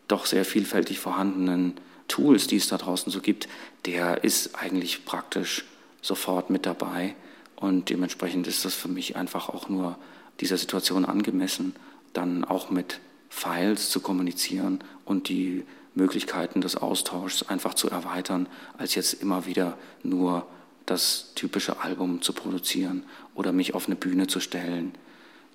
doch 0.08 0.26
sehr 0.26 0.46
vielfältig 0.46 1.00
vorhandenen 1.00 1.76
Tools, 2.08 2.48
die 2.48 2.58
es 2.58 2.68
da 2.68 2.78
draußen 2.78 3.12
so 3.12 3.22
gibt, 3.22 3.48
der 3.86 4.24
ist 4.24 4.56
eigentlich 4.56 5.06
praktisch 5.06 5.66
sofort 6.02 6.50
mit 6.50 6.66
dabei. 6.66 7.16
Und 7.56 7.90
dementsprechend 7.90 8.48
ist 8.48 8.66
das 8.66 8.74
für 8.74 8.88
mich 8.90 9.16
einfach 9.16 9.50
auch 9.50 9.70
nur 9.70 9.98
dieser 10.40 10.58
Situation 10.58 11.06
angemessen, 11.06 11.76
dann 12.14 12.44
auch 12.44 12.70
mit 12.70 13.00
Files 13.30 13.90
zu 13.90 14.00
kommunizieren 14.02 14.80
und 15.06 15.30
die 15.30 15.64
Möglichkeiten 16.00 16.62
des 16.62 16.78
Austauschs 16.78 17.44
einfach 17.44 17.74
zu 17.74 17.90
erweitern, 17.90 18.48
als 18.78 18.96
jetzt 18.96 19.14
immer 19.14 19.46
wieder 19.46 19.78
nur 20.02 20.46
das 20.86 21.34
typische 21.36 21.82
Album 21.82 22.22
zu 22.22 22.34
produzieren 22.34 23.04
oder 23.36 23.52
mich 23.52 23.76
auf 23.76 23.86
eine 23.86 23.96
Bühne 23.96 24.28
zu 24.28 24.40
stellen 24.40 24.94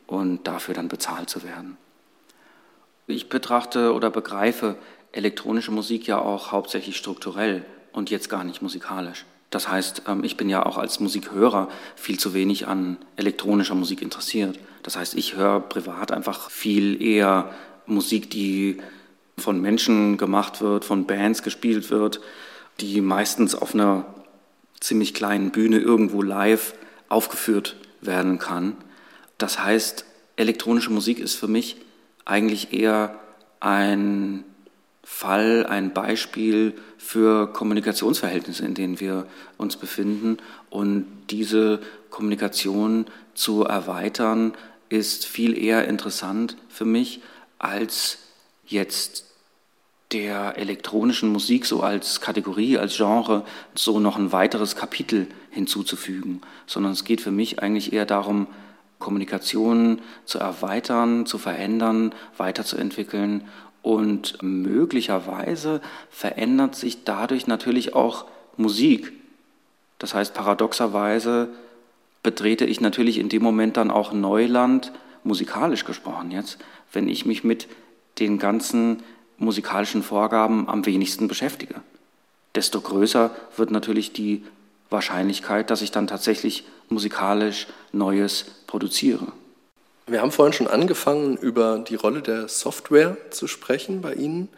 und 0.07 0.47
dafür 0.47 0.75
dann 0.75 0.89
bezahlt 0.89 1.29
zu 1.29 1.43
werden. 1.43 1.77
Ich 3.07 3.29
betrachte 3.29 3.93
oder 3.93 4.11
begreife 4.11 4.77
elektronische 5.13 5.71
Musik 5.71 6.07
ja 6.07 6.19
auch 6.19 6.53
hauptsächlich 6.53 6.97
strukturell 6.97 7.65
und 7.93 8.11
jetzt 8.11 8.29
gar 8.29 8.45
nicht 8.45 8.63
musikalisch. 8.63 9.25
Das 9.51 9.69
heißt, 9.69 10.03
ähm, 10.09 10.25
ich 10.25 10.37
bin 10.37 10.49
ja 10.49 10.67
auch 10.67 10.79
als 10.79 11.01
Musikhörer 11.01 11.69
viel 11.95 12.19
zu 12.19 12.35
wenig 12.35 12.67
an 12.67 12.97
elektronischer 13.17 13.77
Musik 13.77 14.03
interessiert. 14.03 14.59
Das 14.83 14.97
heißt, 14.97 15.15
ich 15.15 15.37
höre 15.37 15.61
privat 15.61 16.11
einfach 16.11 16.51
viel 16.51 17.01
eher 17.01 17.55
Musik, 17.87 18.31
die 18.31 18.79
von 19.37 19.61
Menschen 19.61 20.16
gemacht 20.16 20.61
wird, 20.61 20.85
von 20.85 21.07
Bands 21.07 21.42
gespielt 21.42 21.90
wird, 21.90 22.20
die 22.81 23.01
meistens 23.01 23.55
auf 23.55 23.75
einer 23.75 24.07
ziemlich 24.81 25.14
kleinen 25.14 25.51
Bühne 25.51 25.79
irgendwo 25.79 26.23
live 26.23 26.75
aufgeführt 27.09 27.77
werden 28.01 28.38
kann. 28.38 28.77
Das 29.38 29.59
heißt, 29.59 30.05
elektronische 30.37 30.90
Musik 30.90 31.18
ist 31.18 31.35
für 31.35 31.49
mich 31.49 31.77
eigentlich 32.25 32.73
eher 32.73 33.18
ein 33.61 34.44
Fall, 35.03 35.66
ein 35.66 35.92
Beispiel 35.92 36.75
für 36.97 37.53
Kommunikationsverhältnisse, 37.53 38.64
in 38.64 38.75
denen 38.75 39.01
wir 39.01 39.27
uns 39.59 39.77
befinden. 39.77 40.38
Und 40.70 41.07
diese 41.31 41.81
Kommunikation 42.11 43.07
zu 43.35 43.64
erweitern, 43.64 44.55
ist 44.88 45.27
viel 45.27 45.59
eher 45.59 45.88
interessant 45.88 46.57
für 46.68 46.85
mich, 46.85 47.20
als 47.59 48.18
jetzt 48.66 49.24
der 50.12 50.57
elektronischen 50.57 51.31
Musik 51.31 51.66
so 51.66 51.81
als 51.81 52.20
Kategorie, 52.20 52.79
als 52.79 52.96
Genre 52.96 53.44
so 53.74 53.98
noch 53.98 54.16
ein 54.16 54.33
weiteres 54.33 54.77
Kapitel 54.77 55.27
hinzuzufügen, 55.50 56.40
sondern 56.66 56.92
es 56.92 57.05
geht 57.05 57.20
für 57.20 57.31
mich 57.31 57.61
eigentlich 57.61 57.92
eher 57.92 58.07
darum, 58.07 58.46
Kommunikation 58.98 60.00
zu 60.24 60.38
erweitern, 60.38 61.27
zu 61.27 61.37
verändern, 61.37 62.14
weiterzuentwickeln 62.37 63.44
und 63.83 64.38
möglicherweise 64.40 65.81
verändert 66.11 66.74
sich 66.74 67.05
dadurch 67.05 67.46
natürlich 67.46 67.94
auch 67.94 68.24
Musik. 68.57 69.12
Das 69.98 70.14
heißt, 70.14 70.33
paradoxerweise 70.33 71.48
betrete 72.22 72.64
ich 72.64 72.81
natürlich 72.81 73.18
in 73.18 73.29
dem 73.29 73.42
Moment 73.42 73.77
dann 73.77 73.90
auch 73.90 74.12
Neuland, 74.12 74.92
musikalisch 75.22 75.85
gesprochen 75.85 76.31
jetzt, 76.31 76.59
wenn 76.92 77.09
ich 77.09 77.27
mich 77.27 77.44
mit 77.44 77.68
den 78.18 78.38
ganzen 78.38 79.03
musikalischen 79.38 80.03
Vorgaben 80.03 80.68
am 80.68 80.87
wenigsten 80.87 81.29
beschäftige. 81.29 81.77
Desto 82.55 82.81
größer 82.81 83.31
wird 83.57 83.70
natürlich 83.70 84.12
die 84.12 84.44
Wahrscheinlichkeit, 84.90 85.70
dass 85.70 85.83
ich 85.83 85.90
dann 85.90 86.07
tatsächlich 86.07 86.64
musikalisch 86.88 87.66
Neues 87.92 88.46
produziere. 88.66 89.27
Wir 90.07 90.20
haben 90.20 90.33
vorhin 90.33 90.53
schon 90.53 90.68
angefangen, 90.68 91.37
über 91.37 91.79
die 91.79 91.94
Rolle 91.94 92.20
der 92.20 92.48
Software 92.48 93.16
zu 93.31 93.48
sprechen 93.48 94.03
bei 94.03 94.14
Ihnen. 94.14 94.48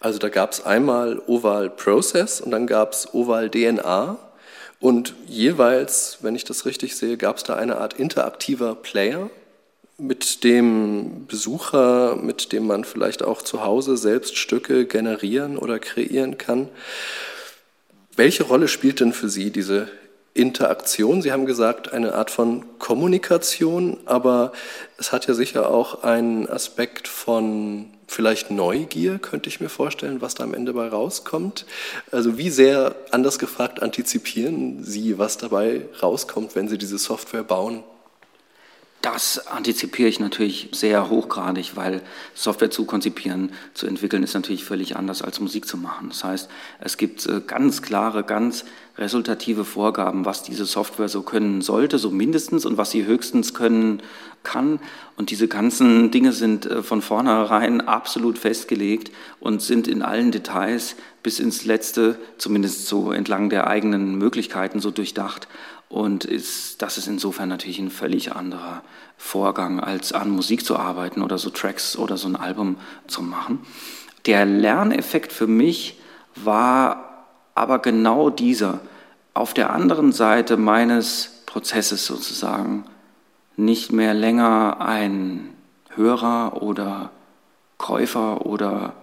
Also 0.00 0.18
da 0.18 0.30
gab 0.30 0.52
es 0.52 0.64
einmal 0.64 1.20
Oval 1.26 1.68
Process 1.68 2.40
und 2.40 2.50
dann 2.50 2.66
gab 2.66 2.92
es 2.92 3.12
Oval 3.12 3.50
DNA. 3.50 4.16
Und 4.80 5.14
jeweils, 5.26 6.18
wenn 6.22 6.34
ich 6.34 6.44
das 6.44 6.64
richtig 6.64 6.96
sehe, 6.96 7.18
gab 7.18 7.36
es 7.36 7.42
da 7.42 7.56
eine 7.56 7.76
Art 7.76 7.92
interaktiver 7.92 8.74
Player, 8.74 9.28
mit 10.00 10.44
dem 10.44 11.26
Besucher, 11.26 12.16
mit 12.16 12.52
dem 12.52 12.66
man 12.66 12.84
vielleicht 12.84 13.22
auch 13.22 13.42
zu 13.42 13.64
Hause 13.64 13.96
selbst 13.96 14.36
Stücke 14.36 14.86
generieren 14.86 15.58
oder 15.58 15.78
kreieren 15.78 16.38
kann. 16.38 16.68
Welche 18.16 18.44
Rolle 18.44 18.68
spielt 18.68 19.00
denn 19.00 19.12
für 19.12 19.28
Sie 19.28 19.50
diese 19.50 19.88
Interaktion? 20.34 21.22
Sie 21.22 21.32
haben 21.32 21.46
gesagt, 21.46 21.92
eine 21.92 22.14
Art 22.14 22.30
von 22.30 22.64
Kommunikation, 22.78 23.98
aber 24.06 24.52
es 24.96 25.12
hat 25.12 25.26
ja 25.26 25.34
sicher 25.34 25.70
auch 25.70 26.02
einen 26.02 26.48
Aspekt 26.48 27.06
von 27.06 27.86
vielleicht 28.06 28.50
Neugier, 28.50 29.18
könnte 29.18 29.48
ich 29.48 29.60
mir 29.60 29.68
vorstellen, 29.68 30.20
was 30.20 30.34
da 30.34 30.44
am 30.44 30.54
Ende 30.54 30.72
bei 30.72 30.88
rauskommt. 30.88 31.66
Also 32.10 32.38
wie 32.38 32.50
sehr, 32.50 32.96
anders 33.10 33.38
gefragt, 33.38 33.82
antizipieren 33.82 34.82
Sie, 34.82 35.18
was 35.18 35.38
dabei 35.38 35.82
rauskommt, 36.02 36.56
wenn 36.56 36.68
Sie 36.68 36.78
diese 36.78 36.98
Software 36.98 37.44
bauen? 37.44 37.84
Das 39.02 39.46
antizipiere 39.46 40.10
ich 40.10 40.20
natürlich 40.20 40.68
sehr 40.72 41.08
hochgradig, 41.08 41.74
weil 41.74 42.02
Software 42.34 42.70
zu 42.70 42.84
konzipieren, 42.84 43.52
zu 43.72 43.86
entwickeln, 43.86 44.22
ist 44.22 44.34
natürlich 44.34 44.64
völlig 44.64 44.94
anders 44.94 45.22
als 45.22 45.40
Musik 45.40 45.66
zu 45.66 45.78
machen. 45.78 46.10
Das 46.10 46.22
heißt, 46.22 46.50
es 46.80 46.98
gibt 46.98 47.24
äh, 47.24 47.40
ganz 47.46 47.80
klare, 47.80 48.24
ganz 48.24 48.66
resultative 48.98 49.64
Vorgaben, 49.64 50.26
was 50.26 50.42
diese 50.42 50.66
Software 50.66 51.08
so 51.08 51.22
können 51.22 51.62
sollte, 51.62 51.98
so 51.98 52.10
mindestens, 52.10 52.66
und 52.66 52.76
was 52.76 52.90
sie 52.90 53.06
höchstens 53.06 53.54
können 53.54 54.02
kann. 54.42 54.80
Und 55.16 55.30
diese 55.30 55.48
ganzen 55.48 56.10
Dinge 56.10 56.32
sind 56.32 56.66
äh, 56.66 56.82
von 56.82 57.00
vornherein 57.00 57.80
absolut 57.80 58.38
festgelegt 58.38 59.10
und 59.38 59.62
sind 59.62 59.88
in 59.88 60.02
allen 60.02 60.30
Details 60.30 60.96
bis 61.22 61.40
ins 61.40 61.64
Letzte, 61.64 62.18
zumindest 62.36 62.86
so 62.86 63.12
entlang 63.12 63.48
der 63.48 63.66
eigenen 63.66 64.16
Möglichkeiten, 64.16 64.80
so 64.80 64.90
durchdacht. 64.90 65.48
Und 65.90 66.24
ist, 66.24 66.80
das 66.82 66.98
ist 66.98 67.08
insofern 67.08 67.48
natürlich 67.48 67.80
ein 67.80 67.90
völlig 67.90 68.32
anderer 68.32 68.82
Vorgang, 69.18 69.80
als 69.80 70.12
an 70.12 70.30
Musik 70.30 70.64
zu 70.64 70.76
arbeiten 70.76 71.20
oder 71.20 71.36
so 71.36 71.50
Tracks 71.50 71.96
oder 71.98 72.16
so 72.16 72.28
ein 72.28 72.36
Album 72.36 72.76
zu 73.08 73.22
machen. 73.22 73.58
Der 74.24 74.46
Lerneffekt 74.46 75.32
für 75.32 75.48
mich 75.48 75.98
war 76.36 77.26
aber 77.56 77.80
genau 77.80 78.30
dieser. 78.30 78.78
Auf 79.34 79.52
der 79.52 79.70
anderen 79.70 80.12
Seite 80.12 80.56
meines 80.56 81.42
Prozesses 81.46 82.06
sozusagen 82.06 82.84
nicht 83.56 83.90
mehr 83.90 84.14
länger 84.14 84.80
ein 84.80 85.50
Hörer 85.96 86.62
oder 86.62 87.10
Käufer 87.78 88.46
oder 88.46 88.94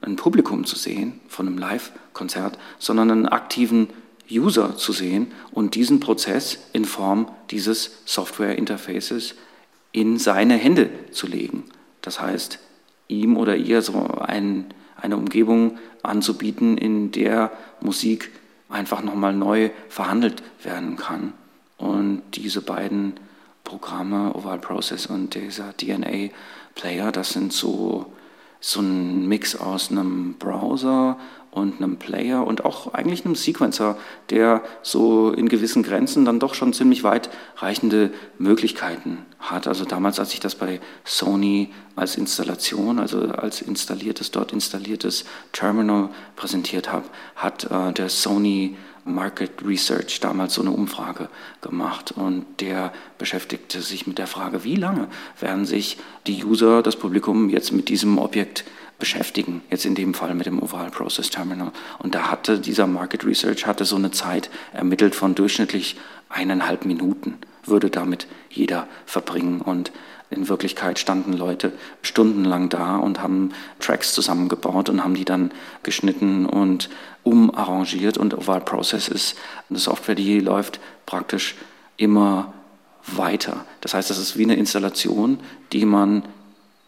ein 0.00 0.16
Publikum 0.16 0.64
zu 0.64 0.76
sehen 0.76 1.20
von 1.28 1.46
einem 1.46 1.58
Live-Konzert, 1.58 2.58
sondern 2.78 3.10
einen 3.10 3.28
aktiven 3.28 3.88
User 4.30 4.76
zu 4.76 4.92
sehen 4.92 5.32
und 5.50 5.74
diesen 5.74 6.00
Prozess 6.00 6.58
in 6.72 6.84
Form 6.84 7.28
dieses 7.50 8.02
Software-Interfaces 8.04 9.34
in 9.92 10.18
seine 10.18 10.54
Hände 10.54 10.90
zu 11.10 11.26
legen. 11.26 11.64
Das 12.02 12.20
heißt, 12.20 12.58
ihm 13.08 13.36
oder 13.36 13.56
ihr 13.56 13.82
so 13.82 14.06
ein, 14.20 14.66
eine 14.96 15.16
Umgebung 15.16 15.78
anzubieten, 16.02 16.78
in 16.78 17.10
der 17.12 17.50
Musik 17.80 18.30
einfach 18.68 19.02
nochmal 19.02 19.34
neu 19.34 19.70
verhandelt 19.88 20.42
werden 20.62 20.96
kann. 20.96 21.32
Und 21.76 22.22
diese 22.34 22.62
beiden 22.62 23.14
Programme, 23.64 24.34
Oval 24.34 24.58
Process 24.58 25.06
und 25.06 25.34
dieser 25.34 25.76
DNA 25.76 26.30
Player, 26.74 27.12
das 27.12 27.30
sind 27.30 27.52
so, 27.52 28.12
so 28.60 28.80
ein 28.80 29.26
Mix 29.26 29.56
aus 29.56 29.90
einem 29.90 30.34
Browser 30.34 31.18
und 31.50 31.78
einem 31.78 31.96
Player 31.96 32.46
und 32.46 32.64
auch 32.64 32.94
eigentlich 32.94 33.24
einem 33.24 33.34
Sequencer, 33.34 33.96
der 34.30 34.62
so 34.82 35.32
in 35.32 35.48
gewissen 35.48 35.82
Grenzen 35.82 36.24
dann 36.24 36.38
doch 36.38 36.54
schon 36.54 36.72
ziemlich 36.72 37.02
weitreichende 37.02 38.12
Möglichkeiten 38.38 39.18
hat. 39.40 39.66
Also 39.66 39.84
damals, 39.84 40.20
als 40.20 40.32
ich 40.32 40.40
das 40.40 40.54
bei 40.54 40.80
Sony 41.04 41.70
als 41.96 42.16
Installation, 42.16 42.98
also 42.98 43.20
als 43.20 43.62
installiertes, 43.62 44.30
dort 44.30 44.52
installiertes 44.52 45.24
Terminal 45.52 46.10
präsentiert 46.36 46.92
habe, 46.92 47.06
hat 47.34 47.64
äh, 47.70 47.92
der 47.92 48.08
Sony 48.08 48.76
Market 49.04 49.64
Research 49.66 50.20
damals 50.20 50.54
so 50.54 50.60
eine 50.60 50.70
Umfrage 50.70 51.28
gemacht 51.62 52.12
und 52.12 52.44
der 52.60 52.92
beschäftigte 53.18 53.80
sich 53.80 54.06
mit 54.06 54.18
der 54.18 54.26
Frage, 54.26 54.62
wie 54.62 54.76
lange 54.76 55.08
werden 55.40 55.64
sich 55.64 55.96
die 56.26 56.44
User, 56.44 56.82
das 56.82 56.96
Publikum 56.96 57.48
jetzt 57.48 57.72
mit 57.72 57.88
diesem 57.88 58.18
Objekt 58.18 58.64
beschäftigen, 59.00 59.62
jetzt 59.70 59.84
in 59.84 59.96
dem 59.96 60.14
Fall 60.14 60.34
mit 60.34 60.46
dem 60.46 60.62
Oval 60.62 60.90
Process 60.90 61.30
Terminal. 61.30 61.72
Und 61.98 62.14
da 62.14 62.30
hatte 62.30 62.60
dieser 62.60 62.86
Market 62.86 63.24
Research 63.24 63.66
hatte 63.66 63.84
so 63.84 63.96
eine 63.96 64.12
Zeit 64.12 64.50
ermittelt 64.72 65.16
von 65.16 65.34
durchschnittlich 65.34 65.96
eineinhalb 66.28 66.84
Minuten 66.84 67.38
würde 67.64 67.90
damit 67.90 68.26
jeder 68.50 68.88
verbringen. 69.06 69.60
Und 69.60 69.92
in 70.30 70.48
Wirklichkeit 70.48 70.98
standen 70.98 71.32
Leute 71.32 71.72
stundenlang 72.02 72.68
da 72.68 72.96
und 72.96 73.20
haben 73.22 73.52
Tracks 73.80 74.12
zusammengebaut 74.12 74.88
und 74.88 75.02
haben 75.02 75.14
die 75.14 75.24
dann 75.24 75.50
geschnitten 75.82 76.46
und 76.46 76.88
umarrangiert. 77.22 78.18
Und 78.18 78.36
Oval 78.36 78.60
Process 78.60 79.08
ist 79.08 79.36
eine 79.68 79.78
Software, 79.78 80.14
die 80.14 80.40
läuft 80.40 80.80
praktisch 81.06 81.56
immer 81.96 82.52
weiter. 83.06 83.64
Das 83.80 83.94
heißt, 83.94 84.10
das 84.10 84.18
ist 84.18 84.36
wie 84.36 84.44
eine 84.44 84.54
Installation, 84.56 85.40
die 85.72 85.84
man 85.84 86.22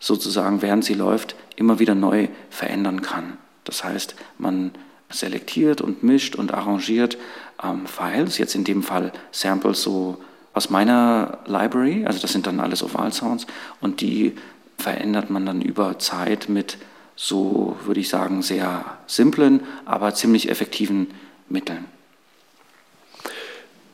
sozusagen, 0.02 0.62
während 0.62 0.84
sie 0.84 0.94
läuft, 0.94 1.36
immer 1.54 1.78
wieder 1.78 1.94
neu 1.94 2.26
verändern 2.50 3.02
kann. 3.02 3.38
Das 3.62 3.84
heißt, 3.84 4.16
man 4.36 4.72
selektiert 5.08 5.80
und 5.80 6.02
mischt 6.02 6.34
und 6.34 6.52
arrangiert 6.52 7.16
ähm, 7.62 7.86
Files, 7.86 8.36
jetzt 8.38 8.56
in 8.56 8.64
dem 8.64 8.82
Fall 8.82 9.12
Samples 9.30 9.80
so 9.80 10.18
aus 10.54 10.70
meiner 10.70 11.38
Library, 11.46 12.04
also 12.04 12.18
das 12.18 12.32
sind 12.32 12.46
dann 12.46 12.58
alles 12.58 12.82
Oval-Sounds 12.82 13.46
und 13.80 14.00
die 14.00 14.34
verändert 14.76 15.30
man 15.30 15.46
dann 15.46 15.62
über 15.62 15.98
Zeit 16.00 16.48
mit 16.48 16.78
so, 17.14 17.76
würde 17.84 18.00
ich 18.00 18.08
sagen, 18.08 18.42
sehr 18.42 18.84
simplen, 19.06 19.60
aber 19.84 20.14
ziemlich 20.14 20.50
effektiven 20.50 21.08
Mitteln. 21.48 21.84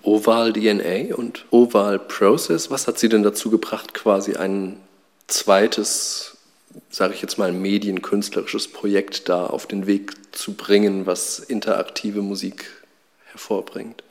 Oval 0.03 0.55
DNA 0.55 1.14
und 1.14 1.44
Oval 1.51 1.99
Process, 1.99 2.71
was 2.71 2.87
hat 2.88 2.99
Sie 2.99 3.11
denn 3.11 3.23
dazu 3.23 3.51
gebracht, 3.51 3.92
quasi 3.92 4.37
ein 4.37 4.79
zweites 5.28 6.38
sage 6.90 7.14
ich 7.14 7.22
jetzt 7.22 7.38
mal, 7.38 7.52
medienkünstlerisches 7.52 8.68
Projekt 8.68 9.28
da 9.28 9.46
auf 9.46 9.66
den 9.66 9.86
Weg 9.86 10.12
zu 10.34 10.54
bringen, 10.54 11.06
was 11.06 11.38
interaktive 11.38 12.22
Musik 12.22 12.70
hervorbringt? 13.30 14.02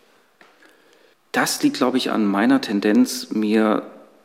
Das 1.31 1.61
liegt, 1.61 1.77
glaube 1.77 1.97
ich, 1.97 2.11
an 2.11 2.25
meiner 2.25 2.61
Tendenz, 2.61 3.29
mir 3.31 3.83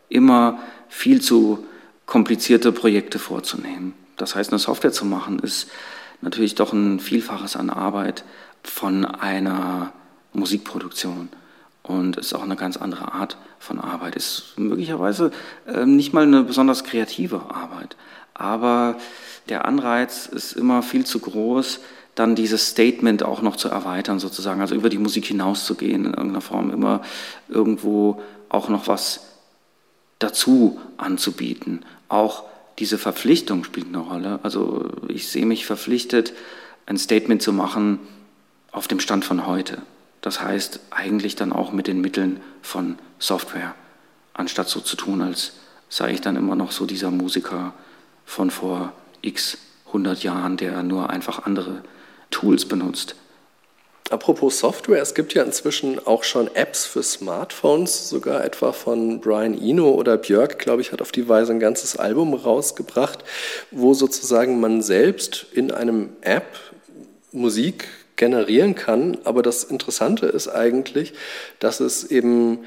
immer 0.09 0.59
viel 0.89 1.21
zu 1.21 1.67
komplizierte 2.07 2.73
Projekte 2.73 3.19
vorzunehmen. 3.19 3.95
Das 4.17 4.35
heißt, 4.35 4.51
eine 4.51 4.59
Software 4.59 4.93
zu 4.93 5.05
machen, 5.05 5.39
ist 5.39 5.69
natürlich 6.21 6.55
doch 6.55 6.73
ein 6.73 7.01
Vielfaches 7.01 7.57
an 7.57 7.71
Arbeit 7.71 8.25
von 8.63 9.05
einer 9.05 9.93
Musikproduktion 10.33 11.29
und 11.83 12.17
ist 12.17 12.35
auch 12.35 12.43
eine 12.43 12.57
ganz 12.57 12.77
andere 12.77 13.13
Art 13.13 13.37
von 13.59 13.79
Arbeit. 13.79 14.17
Ist 14.17 14.55
möglicherweise 14.57 15.31
äh, 15.67 15.85
nicht 15.87 16.13
mal 16.13 16.25
eine 16.25 16.43
besonders 16.43 16.85
kreative 16.85 17.43
Arbeit 17.51 17.97
aber 18.35 18.97
der 19.49 19.65
Anreiz 19.65 20.27
ist 20.27 20.53
immer 20.53 20.83
viel 20.83 21.05
zu 21.05 21.19
groß, 21.21 21.81
dann 22.15 22.35
dieses 22.35 22.69
Statement 22.69 23.23
auch 23.23 23.43
noch 23.43 23.57
zu 23.57 23.69
erweitern, 23.69 24.19
sozusagen, 24.19 24.61
also 24.61 24.75
über 24.75 24.89
die 24.89 24.99
Musik 24.99 25.27
hinauszugehen, 25.27 26.05
in 26.05 26.15
irgendeiner 26.15 26.41
Form 26.41 26.71
immer 26.71 27.03
irgendwo 27.49 28.21
auch 28.49 28.69
noch 28.69 28.87
was 28.87 29.21
dazu 30.19 30.79
anzubieten, 30.99 31.85
auch 32.09 32.45
diese 32.79 32.99
Verpflichtung 32.99 33.65
spielt 33.65 33.89
eine 33.89 33.99
Rolle. 33.99 34.41
Also 34.43 34.91
ich 35.09 35.29
sehe 35.29 35.47
mich 35.47 35.67
verpflichtet, 35.67 36.33
ein 36.87 36.99
Statement 36.99 37.43
zu 37.43 37.53
machen 37.53 37.99
auf 38.73 38.89
dem 38.89 39.01
Stand 39.01 39.25
von 39.25 39.47
heute. 39.47 39.83
Das 40.23 40.41
heißt 40.41 40.81
eigentlich 40.91 41.37
dann 41.37 41.53
auch 41.53 41.73
mit 41.73 41.87
den 41.87 42.01
Mitteln 42.01 42.41
von 42.63 42.99
Software, 43.19 43.75
anstatt 44.33 44.69
so 44.69 44.81
zu 44.81 44.97
tun, 44.97 45.21
als 45.21 45.53
sei 45.89 46.13
ich 46.13 46.21
dann 46.23 46.37
immer 46.37 46.57
noch 46.57 46.73
so 46.73 46.87
dieser 46.87 47.11
Musiker 47.11 47.75
von 48.25 48.51
vor 48.51 48.93
x 49.21 49.59
100 49.89 50.23
Jahren, 50.23 50.57
der 50.57 50.83
nur 50.83 51.11
einfach 51.11 51.45
andere 51.45 51.83
Tools 52.31 52.65
benutzt. 52.65 53.15
Apropos 54.11 54.59
Software, 54.59 55.01
es 55.01 55.15
gibt 55.15 55.33
ja 55.35 55.43
inzwischen 55.43 56.05
auch 56.07 56.23
schon 56.23 56.55
Apps 56.55 56.85
für 56.85 57.03
Smartphones, 57.03 58.09
sogar 58.09 58.45
etwa 58.45 58.73
von 58.73 59.21
Brian 59.21 59.55
Eno 59.59 59.91
oder 59.91 60.19
Björk, 60.19 60.59
glaube 60.59 60.83
ich, 60.83 60.93
hat 60.93 61.01
auf 61.01 61.13
die 61.13 61.29
Weise 61.29 61.53
ein 61.53 61.61
ganzes 61.61 61.97
Album 61.97 62.35
rausgebracht, 62.35 63.25
wo 63.71 63.95
sozusagen 63.95 64.61
man 64.61 64.83
selbst 64.83 65.47
in 65.53 65.71
einem 65.71 66.11
App 66.21 66.59
Musik 67.33 67.89
generieren 68.17 68.75
kann. 68.75 69.19
Aber 69.25 69.43
das 69.43 69.65
Interessante 69.65 70.27
ist 70.27 70.49
eigentlich, 70.49 71.13
dass 71.59 71.81
es 71.81 72.11
eben 72.11 72.65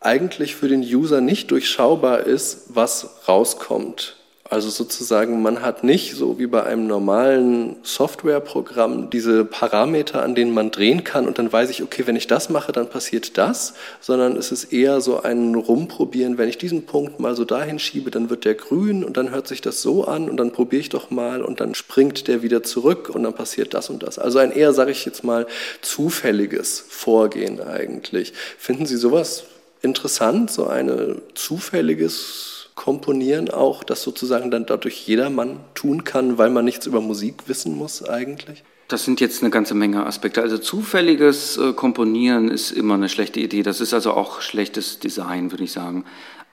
eigentlich 0.00 0.54
für 0.54 0.68
den 0.68 0.82
User 0.82 1.20
nicht 1.20 1.50
durchschaubar 1.50 2.20
ist, 2.20 2.66
was 2.68 3.28
rauskommt. 3.28 4.17
Also 4.50 4.70
sozusagen, 4.70 5.42
man 5.42 5.60
hat 5.60 5.84
nicht 5.84 6.14
so 6.14 6.38
wie 6.38 6.46
bei 6.46 6.62
einem 6.62 6.86
normalen 6.86 7.76
Softwareprogramm 7.82 9.10
diese 9.10 9.44
Parameter, 9.44 10.22
an 10.22 10.34
denen 10.34 10.54
man 10.54 10.70
drehen 10.70 11.04
kann 11.04 11.26
und 11.26 11.38
dann 11.38 11.52
weiß 11.52 11.68
ich, 11.68 11.82
okay, 11.82 12.06
wenn 12.06 12.16
ich 12.16 12.28
das 12.28 12.48
mache, 12.48 12.72
dann 12.72 12.88
passiert 12.88 13.36
das, 13.36 13.74
sondern 14.00 14.36
es 14.36 14.50
ist 14.50 14.72
eher 14.72 15.02
so 15.02 15.20
ein 15.20 15.54
Rumprobieren, 15.54 16.38
wenn 16.38 16.48
ich 16.48 16.56
diesen 16.56 16.86
Punkt 16.86 17.20
mal 17.20 17.36
so 17.36 17.44
dahin 17.44 17.78
schiebe, 17.78 18.10
dann 18.10 18.30
wird 18.30 18.46
der 18.46 18.54
grün 18.54 19.04
und 19.04 19.18
dann 19.18 19.30
hört 19.32 19.46
sich 19.46 19.60
das 19.60 19.82
so 19.82 20.04
an 20.04 20.30
und 20.30 20.38
dann 20.38 20.50
probiere 20.50 20.80
ich 20.80 20.88
doch 20.88 21.10
mal 21.10 21.42
und 21.42 21.60
dann 21.60 21.74
springt 21.74 22.26
der 22.26 22.40
wieder 22.42 22.62
zurück 22.62 23.10
und 23.10 23.24
dann 23.24 23.34
passiert 23.34 23.74
das 23.74 23.90
und 23.90 24.02
das. 24.02 24.18
Also 24.18 24.38
ein 24.38 24.50
eher, 24.50 24.72
sage 24.72 24.92
ich 24.92 25.04
jetzt 25.04 25.24
mal, 25.24 25.46
zufälliges 25.82 26.82
Vorgehen 26.88 27.60
eigentlich. 27.60 28.32
Finden 28.56 28.86
Sie 28.86 28.96
sowas 28.96 29.44
interessant, 29.82 30.50
so 30.50 30.66
ein 30.66 31.20
zufälliges 31.34 32.57
komponieren 32.78 33.50
auch, 33.50 33.82
das 33.82 34.02
sozusagen 34.02 34.52
dann 34.52 34.64
dadurch 34.64 35.06
jedermann 35.08 35.58
tun 35.74 36.04
kann, 36.04 36.38
weil 36.38 36.48
man 36.48 36.64
nichts 36.64 36.86
über 36.86 37.00
Musik 37.00 37.48
wissen 37.48 37.76
muss 37.76 38.08
eigentlich? 38.08 38.62
Das 38.86 39.04
sind 39.04 39.20
jetzt 39.20 39.42
eine 39.42 39.50
ganze 39.50 39.74
Menge 39.74 40.06
Aspekte. 40.06 40.40
Also 40.40 40.58
zufälliges 40.58 41.56
äh, 41.56 41.72
Komponieren 41.72 42.48
ist 42.48 42.70
immer 42.70 42.94
eine 42.94 43.08
schlechte 43.08 43.40
Idee. 43.40 43.64
Das 43.64 43.80
ist 43.80 43.92
also 43.92 44.12
auch 44.12 44.40
schlechtes 44.40 45.00
Design, 45.00 45.50
würde 45.50 45.64
ich 45.64 45.72
sagen. 45.72 46.04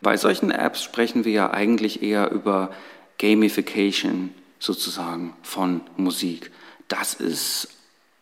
Bei 0.02 0.18
solchen 0.18 0.50
Apps 0.50 0.84
sprechen 0.84 1.26
wir 1.26 1.32
ja 1.32 1.52
eigentlich 1.52 2.02
eher 2.02 2.32
über 2.32 2.72
Gamification 3.20 4.32
sozusagen 4.60 5.36
von 5.44 5.82
Musik. 5.96 6.52
Das 6.88 7.14
ist 7.14 7.68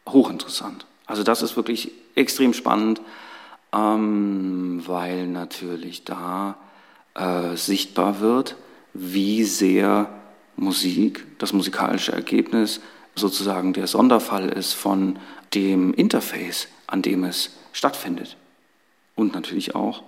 hochinteressant. 0.10 0.86
Also 1.06 1.24
das 1.24 1.42
ist 1.42 1.56
wirklich 1.56 1.92
extrem 2.16 2.54
spannend, 2.54 3.00
ähm, 3.74 4.84
weil 4.86 5.26
natürlich 5.26 6.04
da 6.04 6.58
äh, 7.15 7.56
sichtbar 7.56 8.19
wird, 8.19 8.56
wie 8.93 9.43
sehr 9.43 10.10
Musik, 10.56 11.26
das 11.39 11.54
musikalische 11.54 12.12
Ergebnis, 12.12 12.80
sozusagen 13.15 13.73
der 13.73 13.88
Sonderfall 13.88 14.49
ist 14.49 14.73
von 14.73 15.19
dem 15.54 15.93
Interface, 15.93 16.67
an 16.88 17.02
dem 17.02 17.23
es 17.23 17.52
stattfindet. 17.71 18.38
Und 19.15 19.34
natürlich 19.34 19.76
auch, 19.76 20.04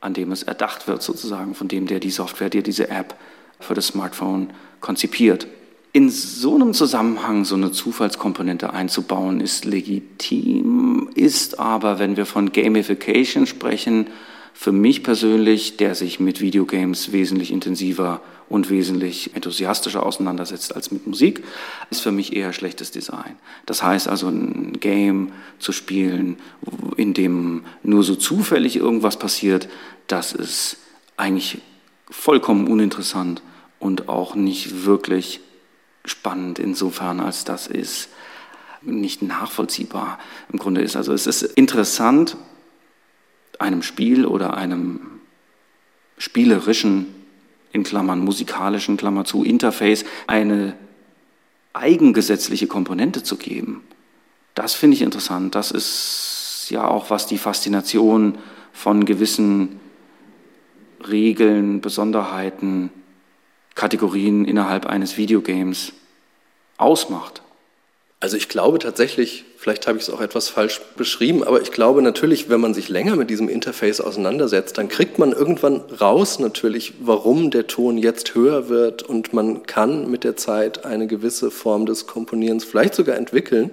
an 0.00 0.14
dem 0.14 0.32
es 0.32 0.42
erdacht 0.42 0.86
wird, 0.86 1.02
sozusagen, 1.02 1.54
von 1.54 1.68
dem, 1.68 1.86
der 1.86 2.00
die 2.00 2.10
Software, 2.10 2.50
der 2.50 2.62
diese 2.62 2.90
App 2.90 3.16
für 3.58 3.74
das 3.74 3.88
Smartphone 3.88 4.50
konzipiert. 4.80 5.46
In 5.92 6.10
so 6.10 6.54
einem 6.54 6.74
Zusammenhang 6.74 7.44
so 7.44 7.54
eine 7.54 7.72
Zufallskomponente 7.72 8.72
einzubauen, 8.72 9.40
ist 9.40 9.64
legitim, 9.64 11.10
ist 11.14 11.58
aber, 11.58 11.98
wenn 11.98 12.16
wir 12.16 12.26
von 12.26 12.52
Gamification 12.52 13.46
sprechen, 13.46 14.08
für 14.58 14.72
mich 14.72 15.02
persönlich, 15.02 15.76
der 15.76 15.94
sich 15.94 16.18
mit 16.18 16.40
Videogames 16.40 17.12
wesentlich 17.12 17.52
intensiver 17.52 18.22
und 18.48 18.70
wesentlich 18.70 19.36
enthusiastischer 19.36 20.04
auseinandersetzt 20.04 20.74
als 20.74 20.90
mit 20.90 21.06
Musik, 21.06 21.44
ist 21.90 22.00
für 22.00 22.10
mich 22.10 22.34
eher 22.34 22.54
schlechtes 22.54 22.90
Design. 22.90 23.36
Das 23.66 23.82
heißt 23.82 24.08
also, 24.08 24.28
ein 24.28 24.80
Game 24.80 25.32
zu 25.58 25.72
spielen, 25.72 26.38
in 26.96 27.12
dem 27.12 27.64
nur 27.82 28.02
so 28.02 28.16
zufällig 28.16 28.76
irgendwas 28.76 29.18
passiert, 29.18 29.68
das 30.06 30.32
ist 30.32 30.78
eigentlich 31.18 31.58
vollkommen 32.10 32.66
uninteressant 32.66 33.42
und 33.78 34.08
auch 34.08 34.34
nicht 34.34 34.86
wirklich 34.86 35.40
spannend 36.06 36.58
insofern, 36.58 37.20
als 37.20 37.44
das 37.44 37.66
ist 37.66 38.08
nicht 38.80 39.20
nachvollziehbar 39.20 40.18
im 40.50 40.58
Grunde 40.58 40.80
ist. 40.80 40.96
Also 40.96 41.12
es 41.12 41.26
ist 41.26 41.42
interessant, 41.42 42.38
einem 43.58 43.82
Spiel 43.82 44.26
oder 44.26 44.56
einem 44.56 45.00
spielerischen, 46.18 47.06
in 47.72 47.82
Klammern 47.82 48.20
musikalischen, 48.20 48.96
Klammer 48.96 49.24
zu, 49.24 49.44
Interface 49.44 50.04
eine 50.26 50.74
eigengesetzliche 51.74 52.66
Komponente 52.66 53.22
zu 53.22 53.36
geben. 53.36 53.82
Das 54.54 54.74
finde 54.74 54.96
ich 54.96 55.02
interessant. 55.02 55.54
Das 55.54 55.70
ist 55.70 56.68
ja 56.70 56.88
auch, 56.88 57.10
was 57.10 57.26
die 57.26 57.36
Faszination 57.36 58.38
von 58.72 59.04
gewissen 59.04 59.78
Regeln, 61.06 61.82
Besonderheiten, 61.82 62.90
Kategorien 63.74 64.46
innerhalb 64.46 64.86
eines 64.86 65.18
Videogames 65.18 65.92
ausmacht. 66.78 67.42
Also 68.18 68.38
ich 68.38 68.48
glaube 68.48 68.78
tatsächlich, 68.78 69.44
vielleicht 69.58 69.86
habe 69.86 69.98
ich 69.98 70.04
es 70.04 70.10
auch 70.10 70.22
etwas 70.22 70.48
falsch 70.48 70.80
beschrieben, 70.96 71.44
aber 71.44 71.60
ich 71.60 71.70
glaube 71.70 72.00
natürlich, 72.00 72.48
wenn 72.48 72.62
man 72.62 72.72
sich 72.72 72.88
länger 72.88 73.14
mit 73.14 73.28
diesem 73.28 73.50
Interface 73.50 74.00
auseinandersetzt, 74.00 74.78
dann 74.78 74.88
kriegt 74.88 75.18
man 75.18 75.32
irgendwann 75.32 75.82
raus 76.00 76.38
natürlich, 76.38 76.94
warum 77.00 77.50
der 77.50 77.66
Ton 77.66 77.98
jetzt 77.98 78.34
höher 78.34 78.70
wird 78.70 79.02
und 79.02 79.34
man 79.34 79.66
kann 79.66 80.10
mit 80.10 80.24
der 80.24 80.34
Zeit 80.34 80.86
eine 80.86 81.06
gewisse 81.06 81.50
Form 81.50 81.84
des 81.84 82.06
Komponierens 82.06 82.64
vielleicht 82.64 82.94
sogar 82.94 83.16
entwickeln, 83.16 83.70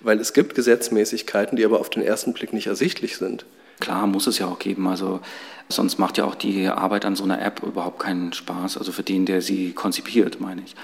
weil 0.00 0.18
es 0.18 0.32
gibt 0.32 0.56
Gesetzmäßigkeiten, 0.56 1.56
die 1.56 1.64
aber 1.64 1.78
auf 1.78 1.88
den 1.88 2.02
ersten 2.02 2.32
Blick 2.32 2.52
nicht 2.52 2.66
ersichtlich 2.66 3.16
sind. 3.16 3.44
Klar, 3.78 4.08
muss 4.08 4.26
es 4.26 4.38
ja 4.38 4.46
auch 4.46 4.58
geben. 4.58 4.88
Also 4.88 5.20
sonst 5.68 5.98
macht 5.98 6.18
ja 6.18 6.24
auch 6.24 6.34
die 6.34 6.66
Arbeit 6.66 7.04
an 7.04 7.14
so 7.14 7.22
einer 7.22 7.40
App 7.40 7.62
überhaupt 7.62 8.00
keinen 8.00 8.32
Spaß. 8.32 8.76
Also 8.76 8.90
für 8.90 9.04
den, 9.04 9.24
der 9.24 9.40
sie 9.40 9.72
konzipiert, 9.72 10.40
meine 10.40 10.62
ich. 10.62 10.74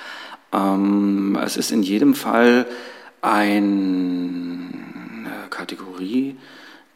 Ähm, 0.54 1.38
es 1.42 1.56
ist 1.56 1.72
in 1.72 1.82
jedem 1.82 2.14
Fall 2.14 2.66
eine 3.20 4.70
Kategorie, 5.50 6.36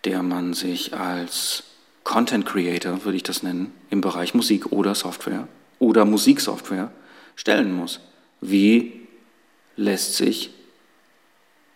der 0.05 0.23
man 0.23 0.55
sich 0.55 0.95
als 0.95 1.65
Content 2.05 2.47
Creator, 2.47 3.05
würde 3.05 3.17
ich 3.17 3.23
das 3.23 3.43
nennen, 3.43 3.73
im 3.91 4.01
Bereich 4.01 4.35
Musik 4.35 4.73
oder 4.73 4.95
Software 4.95 5.49
oder 5.79 6.05
Musiksoftware 6.05 6.91
stellen 7.37 7.75
muss. 7.75 8.01
Wie 8.41 9.07
lässt 9.77 10.17
sich 10.17 10.51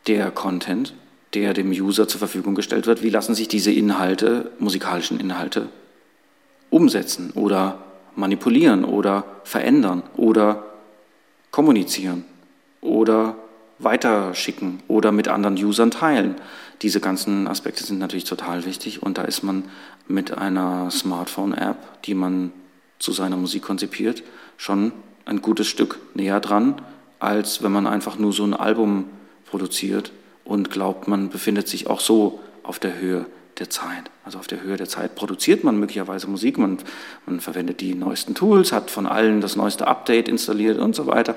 der 0.06 0.30
Content, 0.30 0.94
der 1.34 1.54
dem 1.54 1.70
User 1.70 2.08
zur 2.08 2.18
Verfügung 2.18 2.54
gestellt 2.54 2.86
wird, 2.86 3.02
wie 3.02 3.10
lassen 3.10 3.34
sich 3.34 3.48
diese 3.48 3.72
Inhalte, 3.72 4.50
musikalischen 4.58 5.20
Inhalte, 5.20 5.68
umsetzen 6.70 7.30
oder 7.32 7.84
manipulieren 8.16 8.84
oder 8.84 9.24
verändern 9.44 10.02
oder 10.16 10.71
kommunizieren 11.52 12.24
oder 12.80 13.36
weiterschicken 13.78 14.80
oder 14.88 15.12
mit 15.12 15.28
anderen 15.28 15.56
Usern 15.56 15.92
teilen. 15.92 16.34
Diese 16.82 17.00
ganzen 17.00 17.46
Aspekte 17.46 17.84
sind 17.84 18.00
natürlich 18.00 18.24
total 18.24 18.64
wichtig 18.64 19.02
und 19.02 19.18
da 19.18 19.22
ist 19.22 19.44
man 19.44 19.64
mit 20.08 20.36
einer 20.36 20.90
Smartphone-App, 20.90 22.02
die 22.02 22.14
man 22.14 22.52
zu 22.98 23.12
seiner 23.12 23.36
Musik 23.36 23.62
konzipiert, 23.62 24.24
schon 24.56 24.92
ein 25.24 25.42
gutes 25.42 25.68
Stück 25.68 26.00
näher 26.14 26.40
dran, 26.40 26.80
als 27.20 27.62
wenn 27.62 27.72
man 27.72 27.86
einfach 27.86 28.18
nur 28.18 28.32
so 28.32 28.44
ein 28.44 28.54
Album 28.54 29.04
produziert 29.46 30.12
und 30.44 30.70
glaubt, 30.70 31.06
man 31.06 31.28
befindet 31.28 31.68
sich 31.68 31.86
auch 31.86 32.00
so 32.00 32.40
auf 32.64 32.78
der 32.78 32.98
Höhe 32.98 33.26
der 33.58 33.70
Zeit. 33.70 34.10
Also 34.24 34.38
auf 34.38 34.46
der 34.46 34.62
Höhe 34.62 34.76
der 34.76 34.88
Zeit 34.88 35.14
produziert 35.14 35.64
man 35.64 35.78
möglicherweise 35.78 36.26
Musik, 36.26 36.58
man, 36.58 36.78
man 37.26 37.40
verwendet 37.40 37.80
die 37.80 37.94
neuesten 37.94 38.34
Tools, 38.34 38.72
hat 38.72 38.90
von 38.90 39.06
allen 39.06 39.40
das 39.40 39.56
neueste 39.56 39.86
Update 39.86 40.28
installiert 40.28 40.78
und 40.78 40.94
so 40.94 41.06
weiter. 41.06 41.34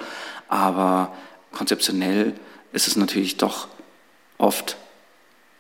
Aber 0.48 1.14
konzeptionell 1.52 2.34
ist 2.72 2.88
es 2.88 2.96
natürlich 2.96 3.38
doch 3.38 3.68
oft 4.38 4.78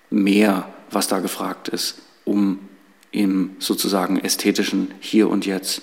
mehr, 0.09 0.67
was 0.91 1.07
da 1.07 1.19
gefragt 1.19 1.67
ist, 1.67 2.01
um 2.23 2.59
im 3.11 3.55
sozusagen 3.59 4.19
ästhetischen 4.19 4.93
Hier 4.99 5.29
und 5.29 5.45
Jetzt 5.45 5.81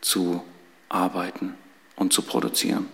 zu 0.00 0.42
arbeiten 0.88 1.54
und 1.96 2.12
zu 2.12 2.22
produzieren. 2.22 2.88